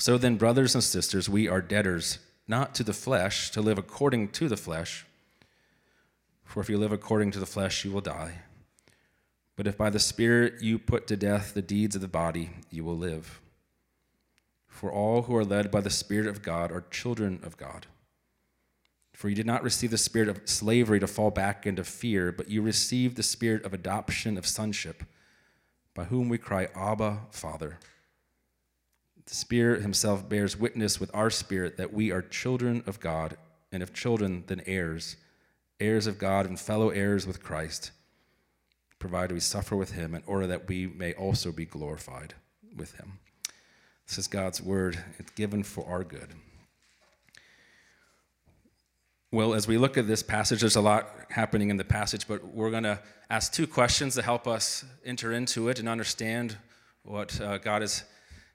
So 0.00 0.16
then, 0.16 0.36
brothers 0.36 0.74
and 0.74 0.82
sisters, 0.82 1.28
we 1.28 1.46
are 1.46 1.60
debtors, 1.60 2.20
not 2.48 2.74
to 2.76 2.82
the 2.82 2.94
flesh, 2.94 3.50
to 3.50 3.60
live 3.60 3.76
according 3.76 4.28
to 4.30 4.48
the 4.48 4.56
flesh. 4.56 5.04
For 6.42 6.60
if 6.62 6.70
you 6.70 6.78
live 6.78 6.90
according 6.90 7.32
to 7.32 7.38
the 7.38 7.44
flesh, 7.44 7.84
you 7.84 7.92
will 7.92 8.00
die. 8.00 8.38
But 9.56 9.66
if 9.66 9.76
by 9.76 9.90
the 9.90 9.98
Spirit 9.98 10.62
you 10.62 10.78
put 10.78 11.06
to 11.08 11.18
death 11.18 11.52
the 11.52 11.60
deeds 11.60 11.94
of 11.94 12.00
the 12.00 12.08
body, 12.08 12.48
you 12.70 12.82
will 12.82 12.96
live. 12.96 13.42
For 14.66 14.90
all 14.90 15.22
who 15.22 15.36
are 15.36 15.44
led 15.44 15.70
by 15.70 15.82
the 15.82 15.90
Spirit 15.90 16.28
of 16.28 16.40
God 16.40 16.72
are 16.72 16.84
children 16.90 17.38
of 17.42 17.58
God. 17.58 17.84
For 19.12 19.28
you 19.28 19.34
did 19.34 19.44
not 19.44 19.62
receive 19.62 19.90
the 19.90 19.98
spirit 19.98 20.30
of 20.30 20.48
slavery 20.48 20.98
to 21.00 21.06
fall 21.06 21.30
back 21.30 21.66
into 21.66 21.84
fear, 21.84 22.32
but 22.32 22.48
you 22.48 22.62
received 22.62 23.16
the 23.18 23.22
spirit 23.22 23.66
of 23.66 23.74
adoption 23.74 24.38
of 24.38 24.46
sonship, 24.46 25.04
by 25.92 26.04
whom 26.04 26.30
we 26.30 26.38
cry, 26.38 26.68
Abba, 26.74 27.18
Father. 27.32 27.78
The 29.30 29.36
Spirit 29.36 29.82
Himself 29.82 30.28
bears 30.28 30.58
witness 30.58 30.98
with 30.98 31.08
our 31.14 31.30
spirit 31.30 31.76
that 31.76 31.92
we 31.92 32.10
are 32.10 32.20
children 32.20 32.82
of 32.88 32.98
God, 32.98 33.36
and 33.70 33.80
if 33.80 33.94
children, 33.94 34.42
then 34.48 34.60
heirs, 34.66 35.14
heirs 35.78 36.08
of 36.08 36.18
God 36.18 36.46
and 36.46 36.58
fellow 36.58 36.90
heirs 36.90 37.28
with 37.28 37.40
Christ, 37.40 37.92
provided 38.98 39.32
we 39.32 39.38
suffer 39.38 39.76
with 39.76 39.92
Him 39.92 40.16
in 40.16 40.24
order 40.26 40.48
that 40.48 40.66
we 40.66 40.88
may 40.88 41.12
also 41.12 41.52
be 41.52 41.64
glorified 41.64 42.34
with 42.76 42.94
Him. 42.94 43.20
This 44.08 44.18
is 44.18 44.26
God's 44.26 44.60
word, 44.60 44.98
it's 45.20 45.30
given 45.30 45.62
for 45.62 45.86
our 45.86 46.02
good. 46.02 46.34
Well, 49.30 49.54
as 49.54 49.68
we 49.68 49.78
look 49.78 49.96
at 49.96 50.08
this 50.08 50.24
passage, 50.24 50.62
there's 50.62 50.74
a 50.74 50.80
lot 50.80 51.08
happening 51.30 51.70
in 51.70 51.76
the 51.76 51.84
passage, 51.84 52.26
but 52.26 52.44
we're 52.48 52.72
going 52.72 52.82
to 52.82 52.98
ask 53.30 53.52
two 53.52 53.68
questions 53.68 54.16
to 54.16 54.22
help 54.22 54.48
us 54.48 54.84
enter 55.04 55.32
into 55.32 55.68
it 55.68 55.78
and 55.78 55.88
understand 55.88 56.56
what 57.04 57.40
uh, 57.40 57.58
God 57.58 57.84
is 57.84 58.02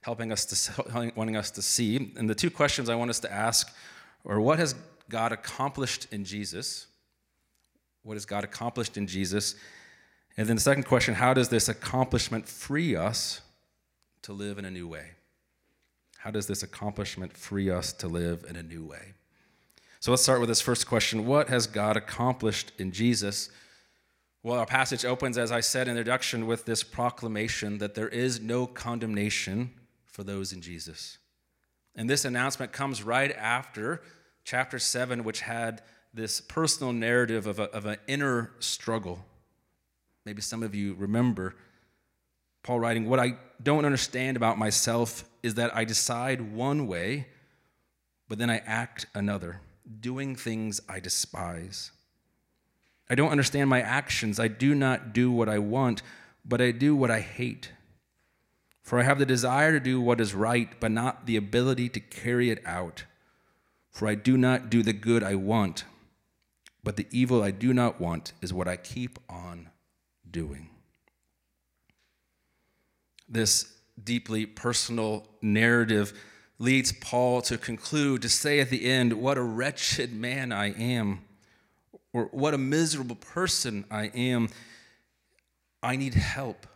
helping 0.05 0.31
us 0.31 0.45
to 0.45 1.11
wanting 1.15 1.35
us 1.35 1.51
to 1.51 1.61
see. 1.61 2.13
And 2.15 2.29
the 2.29 2.35
two 2.35 2.49
questions 2.49 2.89
I 2.89 2.95
want 2.95 3.09
us 3.09 3.19
to 3.19 3.31
ask 3.31 3.75
are: 4.25 4.39
What 4.39 4.59
has 4.59 4.75
God 5.09 5.31
accomplished 5.31 6.07
in 6.11 6.25
Jesus. 6.25 6.87
What 8.03 8.15
has 8.15 8.25
God 8.25 8.43
accomplished 8.43 8.97
in 8.97 9.07
Jesus? 9.07 9.55
And 10.37 10.47
then 10.47 10.57
the 10.57 10.61
second 10.61 10.83
question 10.83 11.13
how 11.13 11.33
does 11.33 11.49
this 11.49 11.69
accomplishment 11.69 12.47
free 12.47 12.95
us 12.95 13.41
to 14.23 14.33
live 14.33 14.57
in 14.57 14.65
a 14.65 14.71
new 14.71 14.87
way? 14.87 15.11
How 16.17 16.31
does 16.31 16.47
this 16.47 16.63
accomplishment 16.63 17.35
free 17.37 17.69
us 17.69 17.93
to 17.93 18.07
live 18.07 18.45
in 18.49 18.55
a 18.55 18.63
new 18.63 18.83
way? 18.83 19.13
So 19.99 20.11
let's 20.11 20.23
start 20.23 20.39
with 20.39 20.49
this 20.49 20.61
first 20.61 20.87
question 20.87 21.25
What 21.25 21.49
has 21.49 21.67
God 21.67 21.97
accomplished 21.97 22.71
in 22.77 22.91
Jesus? 22.91 23.49
Well, 24.43 24.59
our 24.59 24.67
passage 24.67 25.05
opens, 25.05 25.39
as 25.39 25.51
I 25.51 25.59
said 25.59 25.87
in 25.87 25.95
the 25.95 26.01
introduction, 26.01 26.45
with 26.45 26.65
this 26.65 26.83
proclamation 26.83 27.79
that 27.79 27.95
there 27.95 28.07
is 28.07 28.39
no 28.39 28.67
condemnation 28.67 29.71
for 30.15 30.23
those 30.23 30.53
in 30.53 30.61
Jesus. 30.61 31.17
And 31.93 32.09
this 32.09 32.23
announcement 32.23 32.71
comes 32.71 33.03
right 33.03 33.33
after 33.33 34.01
chapter 34.45 34.79
7, 34.79 35.25
which 35.25 35.41
had 35.41 35.81
this 36.13 36.39
personal 36.39 36.93
narrative 36.93 37.47
of, 37.47 37.59
a, 37.59 37.63
of 37.63 37.85
an 37.85 37.97
inner 38.07 38.51
struggle. 38.59 39.19
Maybe 40.25 40.41
some 40.41 40.63
of 40.63 40.73
you 40.73 40.93
remember 40.93 41.53
Paul 42.63 42.79
writing, 42.79 43.09
What 43.09 43.19
I 43.19 43.35
don't 43.61 43.83
understand 43.83 44.37
about 44.37 44.57
myself 44.57 45.25
is 45.43 45.55
that 45.55 45.75
I 45.75 45.83
decide 45.83 46.53
one 46.53 46.87
way, 46.87 47.27
but 48.29 48.37
then 48.37 48.49
I 48.49 48.59
act 48.59 49.07
another, 49.13 49.59
doing 49.99 50.37
things 50.37 50.79
I 50.87 51.01
despise. 51.01 51.91
I 53.09 53.15
don't 53.15 53.31
understand 53.31 53.69
my 53.69 53.81
actions. 53.81 54.39
I 54.39 54.47
do 54.47 54.73
not 54.73 55.11
do 55.11 55.29
what 55.29 55.49
I 55.49 55.59
want, 55.59 56.01
but 56.45 56.61
I 56.61 56.71
do 56.71 56.95
what 56.95 57.11
I 57.11 57.19
hate. 57.19 57.71
For 58.85 58.99
I 58.99 59.03
have 59.03 59.17
the 59.17 59.25
desire 59.25 59.71
to 59.71 59.79
do 59.79 59.99
what 59.99 60.21
is 60.21 60.35
right, 60.35 60.69
but 60.79 60.91
not 60.91 61.25
the 61.25 61.37
ability 61.37 61.89
to 61.89 61.99
carry 61.99 62.51
it 62.51 62.61
out. 62.67 63.05
For 63.89 64.07
I 64.07 64.13
do 64.13 64.37
not 64.37 64.69
do 64.69 64.83
the 64.83 64.93
good 64.93 65.23
I 65.23 65.33
want, 65.33 65.85
but 66.83 66.95
the 66.95 67.07
evil 67.09 67.41
I 67.41 67.49
do 67.49 67.73
not 67.73 67.99
want 67.99 68.33
is 68.43 68.53
what 68.53 68.67
I 68.67 68.77
keep 68.77 69.17
on 69.27 69.71
doing. 70.29 70.69
This 73.27 73.73
deeply 74.01 74.45
personal 74.45 75.25
narrative 75.41 76.13
leads 76.59 76.91
Paul 76.91 77.41
to 77.41 77.57
conclude, 77.57 78.21
to 78.21 78.29
say 78.29 78.59
at 78.59 78.69
the 78.69 78.85
end, 78.85 79.13
What 79.13 79.39
a 79.39 79.41
wretched 79.41 80.13
man 80.13 80.51
I 80.51 80.73
am 80.73 81.23
or 82.13 82.25
what 82.25 82.53
a 82.53 82.59
miserable 82.59 83.15
person 83.15 83.83
I 83.89 84.11
am. 84.13 84.49
I 85.81 85.95
need 85.95 86.13
help. 86.13 86.67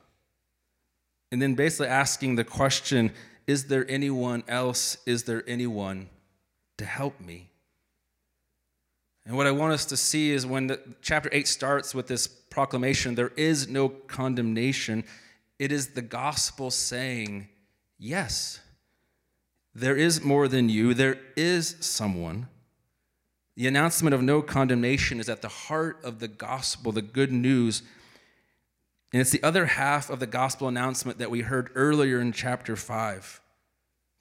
And 1.31 1.41
then 1.41 1.55
basically 1.55 1.87
asking 1.87 2.35
the 2.35 2.43
question 2.43 3.11
Is 3.47 3.65
there 3.65 3.89
anyone 3.89 4.43
else? 4.47 4.97
Is 5.05 5.23
there 5.23 5.43
anyone 5.47 6.09
to 6.77 6.85
help 6.85 7.19
me? 7.19 7.49
And 9.25 9.37
what 9.37 9.47
I 9.47 9.51
want 9.51 9.73
us 9.73 9.85
to 9.85 9.97
see 9.97 10.31
is 10.31 10.45
when 10.45 10.67
the, 10.67 10.79
chapter 11.01 11.29
8 11.31 11.47
starts 11.47 11.93
with 11.93 12.07
this 12.07 12.27
proclamation, 12.27 13.15
there 13.15 13.31
is 13.35 13.67
no 13.67 13.89
condemnation. 13.89 15.03
It 15.59 15.71
is 15.71 15.89
the 15.89 16.01
gospel 16.01 16.71
saying, 16.71 17.47
Yes, 17.97 18.59
there 19.75 19.95
is 19.95 20.23
more 20.23 20.47
than 20.47 20.69
you, 20.69 20.93
there 20.93 21.19
is 21.35 21.75
someone 21.79 22.47
the 23.59 23.67
announcement 23.67 24.13
of 24.13 24.21
no 24.23 24.41
condemnation 24.41 25.19
is 25.19 25.27
at 25.27 25.41
the 25.41 25.49
heart 25.49 25.99
of 26.01 26.19
the 26.19 26.29
gospel, 26.29 26.93
the 26.93 27.01
good 27.01 27.29
news. 27.29 27.83
And 29.11 29.21
it's 29.21 29.31
the 29.31 29.43
other 29.43 29.65
half 29.65 30.09
of 30.09 30.19
the 30.19 30.27
gospel 30.27 30.67
announcement 30.67 31.17
that 31.17 31.31
we 31.31 31.41
heard 31.41 31.71
earlier 31.75 32.19
in 32.19 32.31
chapter 32.31 32.75
5. 32.75 33.41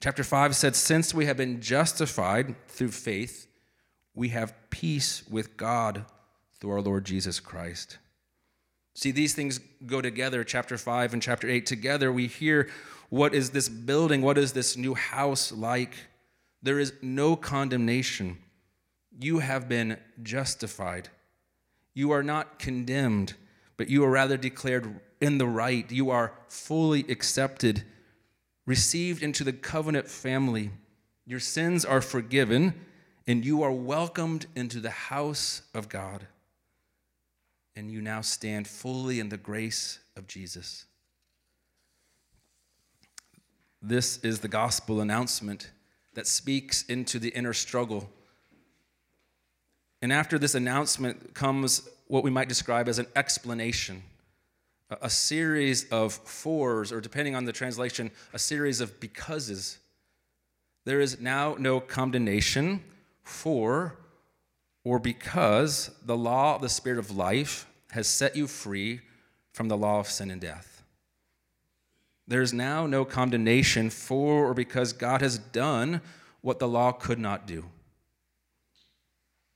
Chapter 0.01 0.23
5 0.23 0.55
said, 0.55 0.75
Since 0.75 1.13
we 1.13 1.25
have 1.25 1.37
been 1.37 1.61
justified 1.61 2.55
through 2.67 2.91
faith, 2.91 3.47
we 4.15 4.29
have 4.29 4.53
peace 4.69 5.23
with 5.29 5.57
God 5.57 6.05
through 6.59 6.71
our 6.71 6.81
Lord 6.81 7.05
Jesus 7.05 7.39
Christ. 7.39 7.97
See, 8.95 9.11
these 9.11 9.33
things 9.33 9.59
go 9.85 10.01
together, 10.01 10.43
chapter 10.43 10.77
5 10.77 11.13
and 11.13 11.21
chapter 11.21 11.47
8. 11.47 11.65
Together, 11.65 12.11
we 12.11 12.27
hear 12.27 12.69
what 13.09 13.33
is 13.33 13.51
this 13.51 13.69
building? 13.69 14.21
What 14.21 14.37
is 14.37 14.53
this 14.53 14.75
new 14.75 14.93
house 14.93 15.51
like? 15.51 15.93
There 16.61 16.79
is 16.79 16.93
no 17.01 17.35
condemnation 17.35 18.37
you 19.19 19.39
have 19.39 19.67
been 19.67 19.97
justified. 20.21 21.09
You 21.93 22.11
are 22.11 22.23
not 22.23 22.59
condemned, 22.59 23.35
but 23.79 23.89
you 23.89 24.03
are 24.03 24.11
rather 24.11 24.35
declared 24.35 24.99
in 25.21 25.37
the 25.37 25.47
right. 25.47 25.89
You 25.89 26.09
are 26.09 26.33
fully 26.49 27.05
accepted, 27.07 27.85
received 28.65 29.23
into 29.23 29.45
the 29.45 29.53
covenant 29.53 30.09
family. 30.09 30.71
Your 31.25 31.39
sins 31.39 31.85
are 31.85 32.01
forgiven, 32.01 32.73
and 33.25 33.45
you 33.45 33.63
are 33.63 33.71
welcomed 33.71 34.47
into 34.53 34.81
the 34.81 34.89
house 34.89 35.61
of 35.73 35.87
God. 35.87 36.27
And 37.73 37.89
you 37.89 38.01
now 38.01 38.19
stand 38.19 38.67
fully 38.67 39.21
in 39.21 39.29
the 39.29 39.37
grace 39.37 39.99
of 40.17 40.27
Jesus. 40.27 40.83
This 43.81 44.17
is 44.17 44.41
the 44.41 44.49
gospel 44.49 44.99
announcement 44.99 45.71
that 46.15 46.27
speaks 46.27 46.83
into 46.83 47.17
the 47.17 47.29
inner 47.29 47.53
struggle 47.53 48.09
and 50.01 50.13
after 50.13 50.39
this 50.39 50.55
announcement 50.55 51.33
comes 51.33 51.87
what 52.09 52.23
we 52.23 52.31
might 52.31 52.49
describe 52.49 52.89
as 52.89 52.99
an 52.99 53.07
explanation, 53.15 54.03
a 55.01 55.09
series 55.09 55.87
of 55.89 56.11
fors, 56.11 56.91
or 56.91 56.99
depending 56.99 57.35
on 57.35 57.45
the 57.45 57.53
translation, 57.53 58.11
a 58.33 58.39
series 58.39 58.81
of 58.81 58.99
becauses. 58.99 59.77
There 60.85 60.99
is 60.99 61.21
now 61.21 61.55
no 61.57 61.79
condemnation 61.79 62.83
for 63.21 63.95
or 64.83 64.97
because 64.97 65.91
the 66.03 66.17
law 66.17 66.55
of 66.55 66.61
the 66.61 66.69
Spirit 66.69 66.97
of 66.97 67.15
life 67.15 67.67
has 67.91 68.07
set 68.07 68.35
you 68.35 68.47
free 68.47 69.01
from 69.53 69.67
the 69.67 69.77
law 69.77 69.99
of 69.99 70.07
sin 70.07 70.31
and 70.31 70.41
death. 70.41 70.83
There 72.27 72.41
is 72.41 72.53
now 72.53 72.87
no 72.87 73.05
condemnation 73.05 73.91
for 73.91 74.47
or 74.47 74.55
because 74.55 74.93
God 74.93 75.21
has 75.21 75.37
done 75.37 76.01
what 76.41 76.57
the 76.57 76.67
law 76.67 76.91
could 76.91 77.19
not 77.19 77.45
do. 77.45 77.65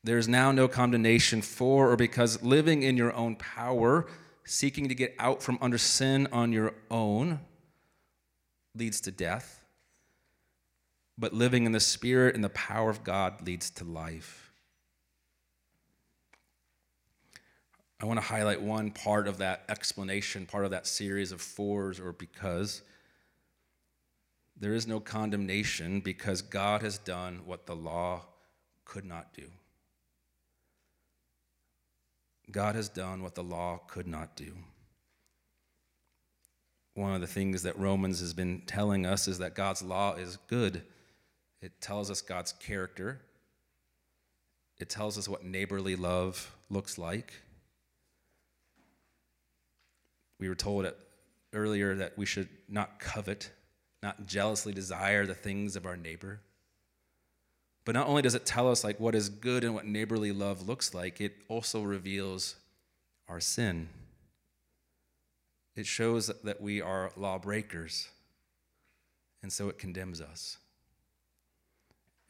There 0.03 0.17
is 0.17 0.27
now 0.27 0.51
no 0.51 0.67
condemnation 0.67 1.41
for 1.41 1.91
or 1.91 1.95
because 1.95 2.43
living 2.43 2.83
in 2.83 2.97
your 2.97 3.13
own 3.13 3.37
power, 3.37 4.05
seeking 4.43 4.89
to 4.89 4.95
get 4.95 5.15
out 5.17 5.41
from 5.41 5.57
under 5.61 5.77
sin 5.77 6.27
on 6.31 6.51
your 6.51 6.73
own, 6.91 7.39
leads 8.75 8.99
to 9.01 9.11
death. 9.11 9.63
But 11.17 11.33
living 11.33 11.65
in 11.65 11.71
the 11.71 11.79
Spirit 11.79 12.35
and 12.35 12.43
the 12.43 12.49
power 12.49 12.89
of 12.89 13.03
God 13.03 13.45
leads 13.45 13.69
to 13.71 13.83
life. 13.85 14.51
I 18.01 18.05
want 18.05 18.19
to 18.19 18.25
highlight 18.25 18.61
one 18.61 18.91
part 18.91 19.29
of 19.29 19.37
that 19.37 19.63
explanation, 19.69 20.45
part 20.45 20.65
of 20.65 20.71
that 20.71 20.85
series 20.85 21.31
of 21.31 21.39
fours 21.39 22.01
or 22.01 22.11
because. 22.11 22.81
There 24.59 24.73
is 24.73 24.85
no 24.85 24.99
condemnation 24.99 26.01
because 26.01 26.41
God 26.41 26.81
has 26.81 26.97
done 26.97 27.43
what 27.45 27.65
the 27.65 27.75
law 27.75 28.25
could 28.83 29.05
not 29.05 29.33
do. 29.33 29.45
God 32.51 32.75
has 32.75 32.89
done 32.89 33.23
what 33.23 33.35
the 33.35 33.43
law 33.43 33.79
could 33.87 34.07
not 34.07 34.35
do. 34.35 34.53
One 36.95 37.15
of 37.15 37.21
the 37.21 37.27
things 37.27 37.63
that 37.63 37.77
Romans 37.79 38.19
has 38.19 38.33
been 38.33 38.61
telling 38.67 39.05
us 39.05 39.27
is 39.27 39.39
that 39.39 39.55
God's 39.55 39.81
law 39.81 40.13
is 40.13 40.37
good. 40.47 40.83
It 41.61 41.81
tells 41.81 42.11
us 42.11 42.21
God's 42.21 42.51
character, 42.51 43.21
it 44.77 44.89
tells 44.89 45.17
us 45.17 45.29
what 45.29 45.45
neighborly 45.45 45.95
love 45.95 46.53
looks 46.69 46.97
like. 46.97 47.33
We 50.39 50.49
were 50.49 50.55
told 50.55 50.91
earlier 51.53 51.95
that 51.95 52.17
we 52.17 52.25
should 52.25 52.49
not 52.67 52.99
covet, 52.99 53.51
not 54.01 54.25
jealously 54.25 54.73
desire 54.73 55.25
the 55.25 55.35
things 55.35 55.75
of 55.75 55.85
our 55.85 55.95
neighbor. 55.95 56.41
But 57.85 57.95
not 57.95 58.07
only 58.07 58.21
does 58.21 58.35
it 58.35 58.45
tell 58.45 58.69
us 58.69 58.83
like 58.83 58.99
what 58.99 59.15
is 59.15 59.29
good 59.29 59.63
and 59.63 59.73
what 59.73 59.85
neighborly 59.85 60.31
love 60.31 60.67
looks 60.67 60.93
like, 60.93 61.19
it 61.19 61.33
also 61.49 61.81
reveals 61.81 62.55
our 63.27 63.39
sin. 63.39 63.89
It 65.75 65.85
shows 65.85 66.27
that 66.27 66.61
we 66.61 66.81
are 66.81 67.11
lawbreakers, 67.17 68.07
and 69.41 69.51
so 69.51 69.69
it 69.69 69.79
condemns 69.79 70.21
us. 70.21 70.57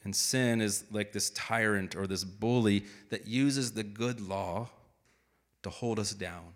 And 0.03 0.15
sin 0.15 0.61
is 0.61 0.85
like 0.91 1.13
this 1.13 1.29
tyrant 1.31 1.95
or 1.95 2.07
this 2.07 2.23
bully 2.23 2.85
that 3.09 3.27
uses 3.27 3.73
the 3.73 3.83
good 3.83 4.19
law 4.21 4.69
to 5.61 5.69
hold 5.69 5.99
us 5.99 6.13
down. 6.13 6.55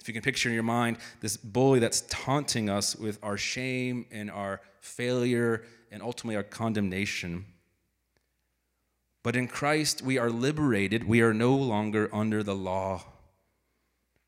If 0.00 0.08
you 0.08 0.14
can 0.14 0.22
picture 0.22 0.48
in 0.48 0.54
your 0.54 0.64
mind 0.64 0.98
this 1.20 1.36
bully 1.36 1.78
that's 1.78 2.02
taunting 2.08 2.70
us 2.70 2.96
with 2.96 3.18
our 3.22 3.36
shame 3.36 4.06
and 4.10 4.30
our 4.30 4.60
failure 4.80 5.64
and 5.90 6.02
ultimately 6.02 6.36
our 6.36 6.42
condemnation 6.42 7.44
but 9.22 9.36
in 9.36 9.48
Christ, 9.48 10.02
we 10.02 10.18
are 10.18 10.30
liberated. 10.30 11.04
We 11.04 11.20
are 11.20 11.34
no 11.34 11.54
longer 11.54 12.08
under 12.12 12.42
the 12.42 12.54
law. 12.54 13.04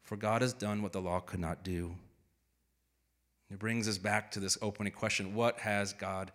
For 0.03 0.17
God 0.17 0.43
has 0.43 0.53
done 0.53 0.83
what 0.83 0.93
the 0.93 1.01
law 1.01 1.21
could 1.21 1.41
not 1.41 1.63
do. 1.63 1.97
It 3.51 3.59
brings 3.59 3.89
us 3.89 3.99
back 3.99 4.31
to 4.33 4.41
this 4.41 4.59
opening 4.61 4.93
question 4.93 5.35
What 5.35 5.61
has 5.61 5.93
God 5.93 6.33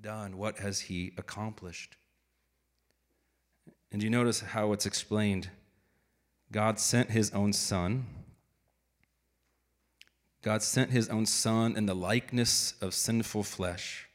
done? 0.00 0.38
What 0.38 0.58
has 0.58 0.80
He 0.80 1.12
accomplished? 1.16 1.96
And 3.92 4.02
you 4.02 4.10
notice 4.10 4.40
how 4.40 4.72
it's 4.72 4.86
explained. 4.86 5.50
God 6.52 6.78
sent 6.78 7.10
his 7.10 7.30
own 7.32 7.52
son. 7.52 8.06
God 10.42 10.62
sent 10.62 10.90
his 10.90 11.08
own 11.08 11.26
son 11.26 11.76
in 11.76 11.86
the 11.86 11.94
likeness 11.94 12.74
of 12.80 12.94
sinful 12.94 13.44
flesh, 13.44 14.08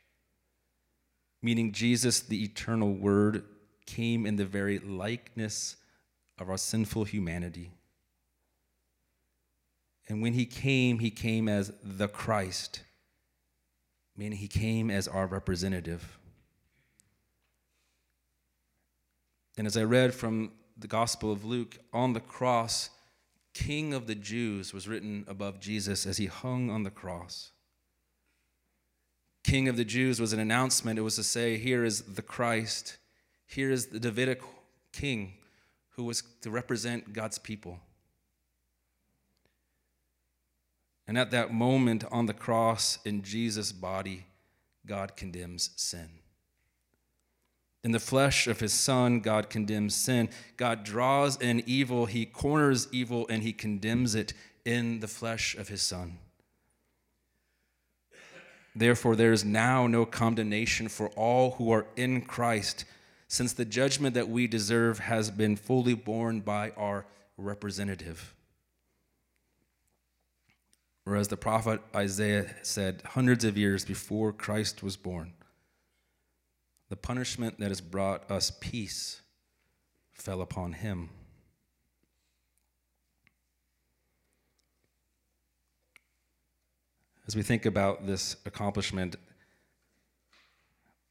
meaning 1.42 1.72
Jesus, 1.72 2.20
the 2.20 2.44
eternal 2.44 2.94
word, 2.94 3.44
came 3.86 4.26
in 4.26 4.36
the 4.36 4.46
very 4.46 4.80
likeness 4.80 5.78
of 6.38 6.50
our 6.50 6.58
sinful 6.58 7.06
humanity. 7.06 7.72
And 10.08 10.22
when 10.22 10.34
he 10.34 10.46
came, 10.46 11.00
he 11.00 11.10
came 11.10 11.48
as 11.48 11.72
the 11.84 12.08
Christ, 12.08 12.82
meaning 14.16 14.38
he 14.38 14.48
came 14.48 14.92
as 14.92 15.08
our 15.08 15.26
representative. 15.26 16.18
And 19.58 19.66
as 19.66 19.78
I 19.78 19.84
read 19.84 20.14
from 20.14 20.52
the 20.78 20.88
Gospel 20.88 21.32
of 21.32 21.46
Luke, 21.46 21.78
on 21.94 22.14
the 22.14 22.20
cross, 22.20 22.90
King 23.54 23.94
of 23.94 24.06
the 24.06 24.16
Jews 24.16 24.74
was 24.74 24.88
written 24.88 25.24
above 25.28 25.60
Jesus 25.60 26.06
as 26.06 26.18
he 26.18 26.26
hung 26.26 26.70
on 26.70 26.84
the 26.84 26.92
cross. 26.92 27.52
King 29.46 29.70
of 29.70 29.78
the 29.78 29.86
Jews 29.86 30.20
was 30.20 30.34
an 30.34 30.40
announcement. 30.40 31.00
It 31.00 31.04
was 31.04 31.16
to 31.16 31.24
say, 31.24 31.58
Here 31.58 31.86
is 31.86 32.02
the 32.02 32.22
Christ, 32.22 32.98
here 33.56 33.72
is 33.72 33.88
the 33.88 34.00
Davidic 34.00 34.42
king 34.92 35.34
who 35.92 36.04
was 36.04 36.24
to 36.42 36.52
represent 36.52 37.14
God's 37.14 37.40
people. 37.40 37.80
And 41.08 41.18
at 41.18 41.32
that 41.32 41.54
moment 41.54 42.04
on 42.12 42.26
the 42.26 42.34
cross 42.34 43.00
in 43.06 43.24
Jesus' 43.24 43.72
body, 43.72 44.26
God 44.86 45.16
condemns 45.16 45.70
sin. 45.78 46.10
In 47.84 47.92
the 47.92 48.00
flesh 48.00 48.48
of 48.48 48.60
his 48.60 48.74
son, 48.74 49.20
God 49.20 49.50
condemns 49.50 49.96
sin. 49.96 50.30
God 50.58 50.84
draws 50.84 51.40
in 51.40 51.64
evil, 51.66 52.08
he 52.08 52.26
corners 52.26 52.88
evil, 52.92 53.26
and 53.30 53.44
he 53.44 53.54
condemns 53.54 54.16
it 54.16 54.34
in 54.66 55.00
the 55.00 55.08
flesh 55.08 55.56
of 55.56 55.70
his 55.70 55.82
son. 55.82 56.18
Therefore, 58.76 59.16
there 59.16 59.32
is 59.32 59.46
now 59.46 59.88
no 59.88 60.06
condemnation 60.06 60.90
for 60.90 61.10
all 61.10 61.52
who 61.52 61.72
are 61.72 61.86
in 61.96 62.22
Christ, 62.22 62.84
since 63.28 63.54
the 63.54 63.66
judgment 63.66 64.14
that 64.16 64.30
we 64.30 64.48
deserve 64.48 65.00
has 65.00 65.32
been 65.32 65.56
fully 65.56 65.94
borne 65.94 66.42
by 66.42 66.72
our 66.72 67.06
representative. 67.38 68.34
Whereas 71.04 71.28
the 71.28 71.38
prophet 71.38 71.82
Isaiah 71.96 72.48
said 72.64 73.02
hundreds 73.06 73.44
of 73.44 73.58
years 73.58 73.86
before 73.86 74.34
Christ 74.34 74.82
was 74.82 74.98
born, 74.98 75.34
the 76.90 76.96
punishment 76.96 77.60
that 77.60 77.70
has 77.70 77.82
brought 77.82 78.30
us 78.30 78.52
peace 78.60 79.22
fell 80.14 80.42
upon 80.42 80.74
him. 80.74 81.10
As 87.28 87.36
we 87.36 87.42
think 87.42 87.66
about 87.66 88.06
this 88.06 88.36
accomplishment, 88.46 89.16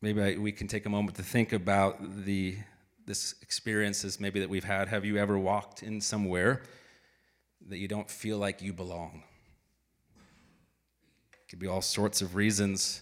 maybe 0.04 0.36
we 0.36 0.52
can 0.52 0.68
take 0.68 0.84
a 0.84 0.90
moment 0.90 1.16
to 1.16 1.22
think 1.22 1.54
about 1.54 2.26
the 2.26 2.58
this 3.06 3.34
experiences 3.40 4.20
maybe 4.20 4.38
that 4.40 4.50
we've 4.50 4.64
had. 4.64 4.88
Have 4.88 5.06
you 5.06 5.16
ever 5.16 5.38
walked 5.38 5.82
in 5.82 5.98
somewhere 5.98 6.60
that 7.68 7.78
you 7.78 7.88
don't 7.88 8.10
feel 8.10 8.36
like 8.36 8.60
you 8.60 8.74
belong? 8.74 9.22
Could 11.48 11.58
be 11.58 11.66
all 11.66 11.80
sorts 11.80 12.20
of 12.20 12.34
reasons. 12.34 13.00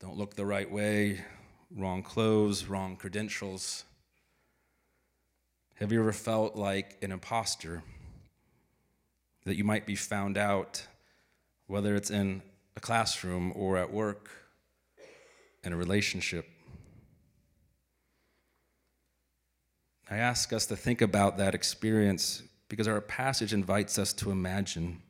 Don't 0.00 0.16
look 0.16 0.36
the 0.36 0.46
right 0.46 0.70
way, 0.70 1.20
wrong 1.70 2.02
clothes, 2.02 2.64
wrong 2.64 2.96
credentials. 2.96 3.84
Have 5.74 5.92
you 5.92 6.00
ever 6.00 6.12
felt 6.12 6.56
like 6.56 6.96
an 7.02 7.12
imposter? 7.12 7.82
That 9.44 9.56
you 9.56 9.64
might 9.64 9.84
be 9.84 9.96
found 9.96 10.38
out, 10.38 10.86
whether 11.66 11.94
it's 11.94 12.10
in 12.10 12.40
a 12.74 12.80
classroom 12.80 13.52
or 13.54 13.76
at 13.76 13.92
work, 13.92 14.30
in 15.66 15.72
a 15.72 15.76
relationship. 15.76 16.48
I 20.10 20.16
ask 20.16 20.52
us 20.52 20.64
to 20.66 20.76
think 20.76 21.02
about 21.02 21.36
that 21.36 21.54
experience 21.54 22.42
because 22.68 22.88
our 22.88 23.00
passage 23.00 23.52
invites 23.52 23.98
us 23.98 24.12
to 24.14 24.30
imagine 24.30 25.02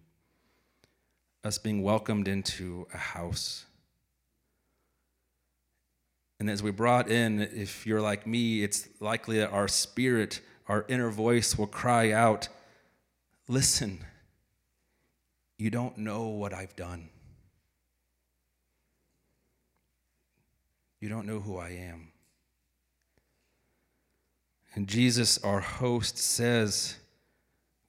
us 1.45 1.59
being 1.59 1.83
welcomed 1.83 2.27
into 2.27 2.87
a 2.93 2.99
house 2.99 3.67
and 6.39 6.51
as 6.51 6.63
we 6.63 6.71
brought 6.71 7.11
in, 7.11 7.41
if 7.41 7.87
you're 7.87 8.03
like 8.03 8.27
me, 8.27 8.63
it's 8.63 8.89
likely 9.01 9.39
that 9.39 9.51
our 9.51 9.69
spirit, 9.69 10.41
our 10.69 10.85
inner 10.89 11.11
voice 11.11 11.57
will 11.57 11.67
cry 11.67 12.13
out, 12.13 12.49
Listen, 13.49 14.05
you 15.57 15.71
don't 15.71 15.97
know 15.99 16.27
what 16.27 16.53
I've 16.53 16.75
done. 16.75 17.09
You 21.01 21.09
don't 21.09 21.27
know 21.27 21.41
who 21.41 21.59
I 21.59 21.71
am. 21.71 22.13
And 24.75 24.89
Jesus, 24.89 25.39
our 25.39 25.61
host, 25.61 26.19
says 26.19 26.97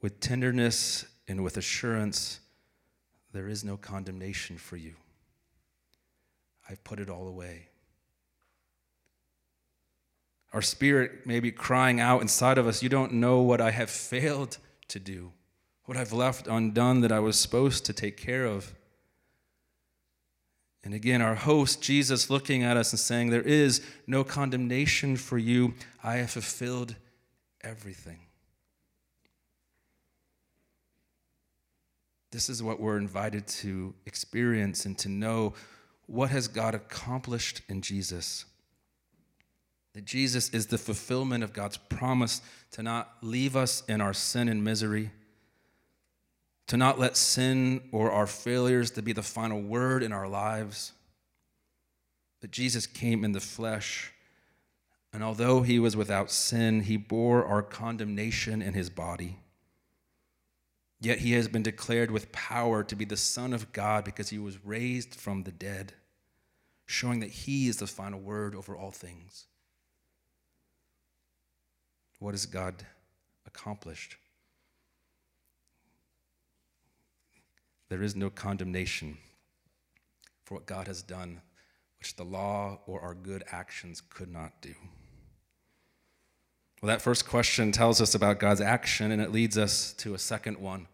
with 0.01 0.19
tenderness 0.19 1.05
and 1.27 1.43
with 1.43 1.57
assurance, 1.57 2.39
There 3.33 3.47
is 3.47 3.63
no 3.63 3.77
condemnation 3.77 4.57
for 4.57 4.77
you. 4.77 4.95
I've 6.69 6.83
put 6.83 6.99
it 6.99 7.09
all 7.09 7.27
away. 7.27 7.67
Our 10.53 10.61
spirit 10.61 11.25
may 11.25 11.39
be 11.39 11.51
crying 11.51 11.99
out 11.99 12.21
inside 12.21 12.57
of 12.57 12.67
us, 12.67 12.81
You 12.81 12.89
don't 12.89 13.13
know 13.13 13.41
what 13.41 13.61
I 13.61 13.71
have 13.71 13.89
failed 13.89 14.57
to 14.87 14.99
do, 14.99 15.33
what 15.85 15.97
I've 15.97 16.13
left 16.13 16.47
undone 16.47 17.01
that 17.01 17.11
I 17.11 17.19
was 17.19 17.39
supposed 17.39 17.85
to 17.85 17.93
take 17.93 18.15
care 18.17 18.45
of. 18.45 18.73
And 20.87 20.93
again, 20.93 21.21
our 21.21 21.35
host, 21.35 21.81
Jesus, 21.81 22.29
looking 22.29 22.63
at 22.63 22.77
us 22.77 22.93
and 22.93 22.99
saying, 22.99 23.29
There 23.29 23.41
is 23.41 23.81
no 24.07 24.23
condemnation 24.23 25.17
for 25.17 25.37
you. 25.37 25.73
I 26.01 26.15
have 26.15 26.29
fulfilled 26.31 26.95
everything. 27.59 28.19
This 32.31 32.47
is 32.47 32.63
what 32.63 32.79
we're 32.79 32.95
invited 32.95 33.47
to 33.47 33.95
experience 34.05 34.85
and 34.85 34.97
to 34.99 35.09
know 35.09 35.55
what 36.05 36.29
has 36.29 36.47
God 36.47 36.73
accomplished 36.73 37.63
in 37.67 37.81
Jesus. 37.81 38.45
That 39.91 40.05
Jesus 40.05 40.49
is 40.51 40.67
the 40.67 40.77
fulfillment 40.77 41.43
of 41.43 41.51
God's 41.51 41.75
promise 41.75 42.41
to 42.71 42.81
not 42.81 43.11
leave 43.21 43.57
us 43.57 43.83
in 43.89 43.99
our 43.99 44.13
sin 44.13 44.47
and 44.47 44.63
misery, 44.63 45.11
to 46.67 46.77
not 46.77 46.99
let 46.99 47.15
sin 47.15 47.81
or 47.91 48.11
our 48.11 48.27
failures 48.27 48.91
to 48.91 49.01
be 49.01 49.13
the 49.13 49.23
final 49.23 49.61
word 49.61 50.03
in 50.03 50.11
our 50.11 50.27
lives. 50.27 50.91
But 52.41 52.51
Jesus 52.51 52.85
came 52.85 53.23
in 53.23 53.31
the 53.31 53.39
flesh, 53.39 54.11
and 55.11 55.23
although 55.23 55.61
he 55.61 55.79
was 55.79 55.95
without 55.95 56.29
sin, 56.29 56.81
he 56.81 56.97
bore 56.97 57.45
our 57.45 57.63
condemnation 57.63 58.61
in 58.61 58.73
his 58.73 58.89
body. 58.89 59.37
Yet 60.99 61.19
he 61.19 61.33
has 61.33 61.47
been 61.47 61.63
declared 61.63 62.11
with 62.11 62.31
power 62.31 62.83
to 62.83 62.95
be 62.95 63.05
the 63.05 63.17
Son 63.17 63.53
of 63.53 63.71
God 63.71 64.03
because 64.03 64.29
he 64.29 64.39
was 64.39 64.63
raised 64.65 65.15
from 65.15 65.43
the 65.43 65.51
dead, 65.51 65.93
showing 66.85 67.19
that 67.21 67.29
he 67.29 67.67
is 67.67 67.77
the 67.77 67.87
final 67.87 68.19
word 68.19 68.55
over 68.55 68.75
all 68.75 68.91
things. 68.91 69.45
What 72.19 72.33
has 72.33 72.45
God 72.45 72.83
accomplished? 73.45 74.17
There 77.89 78.03
is 78.03 78.15
no 78.15 78.29
condemnation 78.29 79.17
for 80.43 80.55
what 80.55 80.65
God 80.65 80.87
has 80.87 81.01
done, 81.01 81.41
which 81.99 82.15
the 82.15 82.23
law 82.23 82.79
or 82.85 83.01
our 83.01 83.13
good 83.13 83.43
actions 83.51 84.01
could 84.09 84.31
not 84.31 84.61
do. 84.61 84.73
Well, 86.81 86.87
that 86.87 87.01
first 87.01 87.27
question 87.27 87.71
tells 87.71 88.01
us 88.01 88.13
about 88.13 88.39
God's 88.39 88.61
action, 88.61 89.11
and 89.11 89.21
it 89.21 89.31
leads 89.31 89.57
us 89.57 89.93
to 89.93 90.13
a 90.13 90.19
second 90.19 90.59
one. 90.59 90.87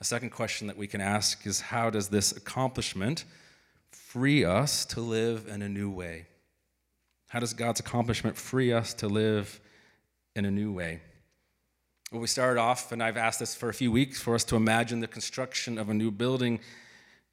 A 0.00 0.04
second 0.04 0.30
question 0.30 0.66
that 0.66 0.76
we 0.76 0.86
can 0.86 1.00
ask 1.00 1.46
is 1.46 1.60
how 1.60 1.90
does 1.90 2.08
this 2.08 2.32
accomplishment 2.32 3.24
free 3.90 4.44
us 4.44 4.84
to 4.86 5.00
live 5.00 5.46
in 5.46 5.62
a 5.62 5.68
new 5.68 5.90
way? 5.90 6.26
How 7.28 7.38
does 7.38 7.52
God's 7.52 7.80
accomplishment 7.80 8.36
free 8.36 8.72
us 8.72 8.92
to 8.94 9.06
live 9.06 9.60
in 10.34 10.44
a 10.44 10.50
new 10.50 10.72
way. 10.72 11.00
Well, 12.10 12.20
we 12.20 12.26
started 12.26 12.60
off, 12.60 12.90
and 12.90 13.00
I've 13.00 13.16
asked 13.16 13.38
this 13.38 13.54
for 13.54 13.68
a 13.68 13.74
few 13.74 13.92
weeks 13.92 14.20
for 14.20 14.34
us 14.34 14.42
to 14.44 14.56
imagine 14.56 14.98
the 14.98 15.06
construction 15.06 15.78
of 15.78 15.90
a 15.90 15.94
new 15.94 16.10
building. 16.10 16.58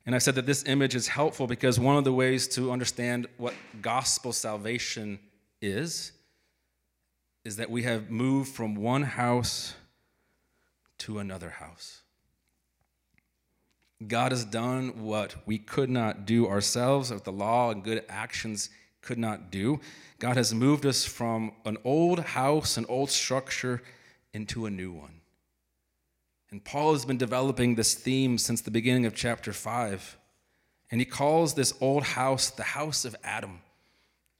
And 0.05 0.13
I 0.13 0.19
said 0.19 0.35
that 0.35 0.45
this 0.45 0.63
image 0.67 0.93
is 0.93 1.07
helpful 1.07 1.47
because 1.47 1.79
one 1.79 1.97
of 1.97 2.03
the 2.03 2.13
ways 2.13 2.47
to 2.49 2.71
understand 2.71 3.25
what 3.37 3.55
gospel 3.81 4.31
salvation 4.31 5.17
is, 5.63 6.11
is 7.43 7.55
that 7.55 7.71
we 7.71 7.81
have 7.83 8.11
moved 8.11 8.53
from 8.53 8.75
one 8.75 9.01
house 9.01 9.73
to 10.99 11.17
another 11.17 11.49
house. 11.49 12.03
God 14.07 14.31
has 14.31 14.45
done 14.45 15.03
what 15.03 15.37
we 15.47 15.57
could 15.57 15.89
not 15.89 16.27
do 16.27 16.47
ourselves 16.47 17.11
what 17.11 17.23
the 17.23 17.31
law 17.31 17.71
and 17.71 17.83
good 17.83 18.05
actions 18.09 18.69
could 19.01 19.17
not 19.17 19.49
do. 19.49 19.79
God 20.19 20.37
has 20.37 20.53
moved 20.53 20.85
us 20.85 21.03
from 21.03 21.53
an 21.65 21.77
old 21.83 22.19
house, 22.19 22.77
an 22.77 22.85
old 22.87 23.09
structure, 23.09 23.81
into 24.33 24.65
a 24.65 24.71
new 24.71 24.91
one. 24.91 25.21
And 26.49 26.63
Paul 26.63 26.93
has 26.93 27.05
been 27.05 27.17
developing 27.17 27.75
this 27.75 27.93
theme 27.93 28.37
since 28.37 28.61
the 28.61 28.71
beginning 28.71 29.05
of 29.05 29.13
chapter 29.13 29.51
5. 29.51 30.17
And 30.91 31.01
he 31.01 31.05
calls 31.05 31.53
this 31.53 31.73
old 31.81 32.03
house 32.03 32.49
the 32.49 32.63
house 32.63 33.03
of 33.03 33.15
Adam, 33.23 33.59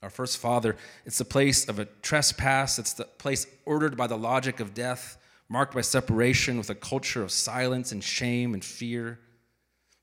our 0.02 0.10
first 0.10 0.38
father. 0.38 0.78
It's 1.06 1.18
the 1.18 1.26
place 1.26 1.68
of 1.68 1.80
a 1.80 1.86
trespass, 2.02 2.80
it's 2.80 2.94
the 2.94 3.04
place 3.04 3.46
ordered 3.66 3.98
by 3.98 4.08
the 4.08 4.18
logic 4.18 4.60
of 4.60 4.74
death, 4.74 5.18
marked 5.50 5.74
by 5.74 5.82
separation 5.82 6.58
with 6.58 6.70
a 6.70 6.76
culture 6.76 7.22
of 7.22 7.32
silence 7.32 7.92
and 7.92 8.04
shame 8.04 8.54
and 8.54 8.64
fear, 8.64 9.20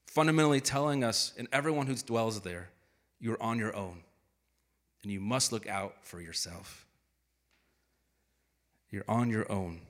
fundamentally 0.06 0.60
telling 0.60 1.02
us 1.02 1.32
and 1.38 1.48
everyone 1.52 1.86
who 1.86 1.94
dwells 1.94 2.40
there, 2.42 2.68
you're 3.18 3.42
on 3.42 3.58
your 3.58 3.74
own 3.74 4.02
and 5.04 5.12
you 5.12 5.20
must 5.20 5.52
look 5.52 5.68
out 5.68 5.94
for 6.02 6.20
yourself. 6.20 6.83
You're 8.94 9.02
on 9.08 9.28
your 9.28 9.50
own. 9.50 9.80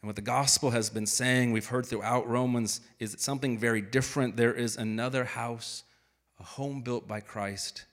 And 0.00 0.08
what 0.08 0.14
the 0.14 0.22
gospel 0.22 0.70
has 0.70 0.90
been 0.90 1.06
saying, 1.06 1.50
we've 1.50 1.66
heard 1.66 1.86
throughout 1.86 2.28
Romans, 2.28 2.80
is 3.00 3.16
something 3.18 3.58
very 3.58 3.82
different. 3.82 4.36
There 4.36 4.54
is 4.54 4.76
another 4.76 5.24
house, 5.24 5.82
a 6.38 6.44
home 6.44 6.82
built 6.82 7.08
by 7.08 7.18
Christ, 7.18 7.84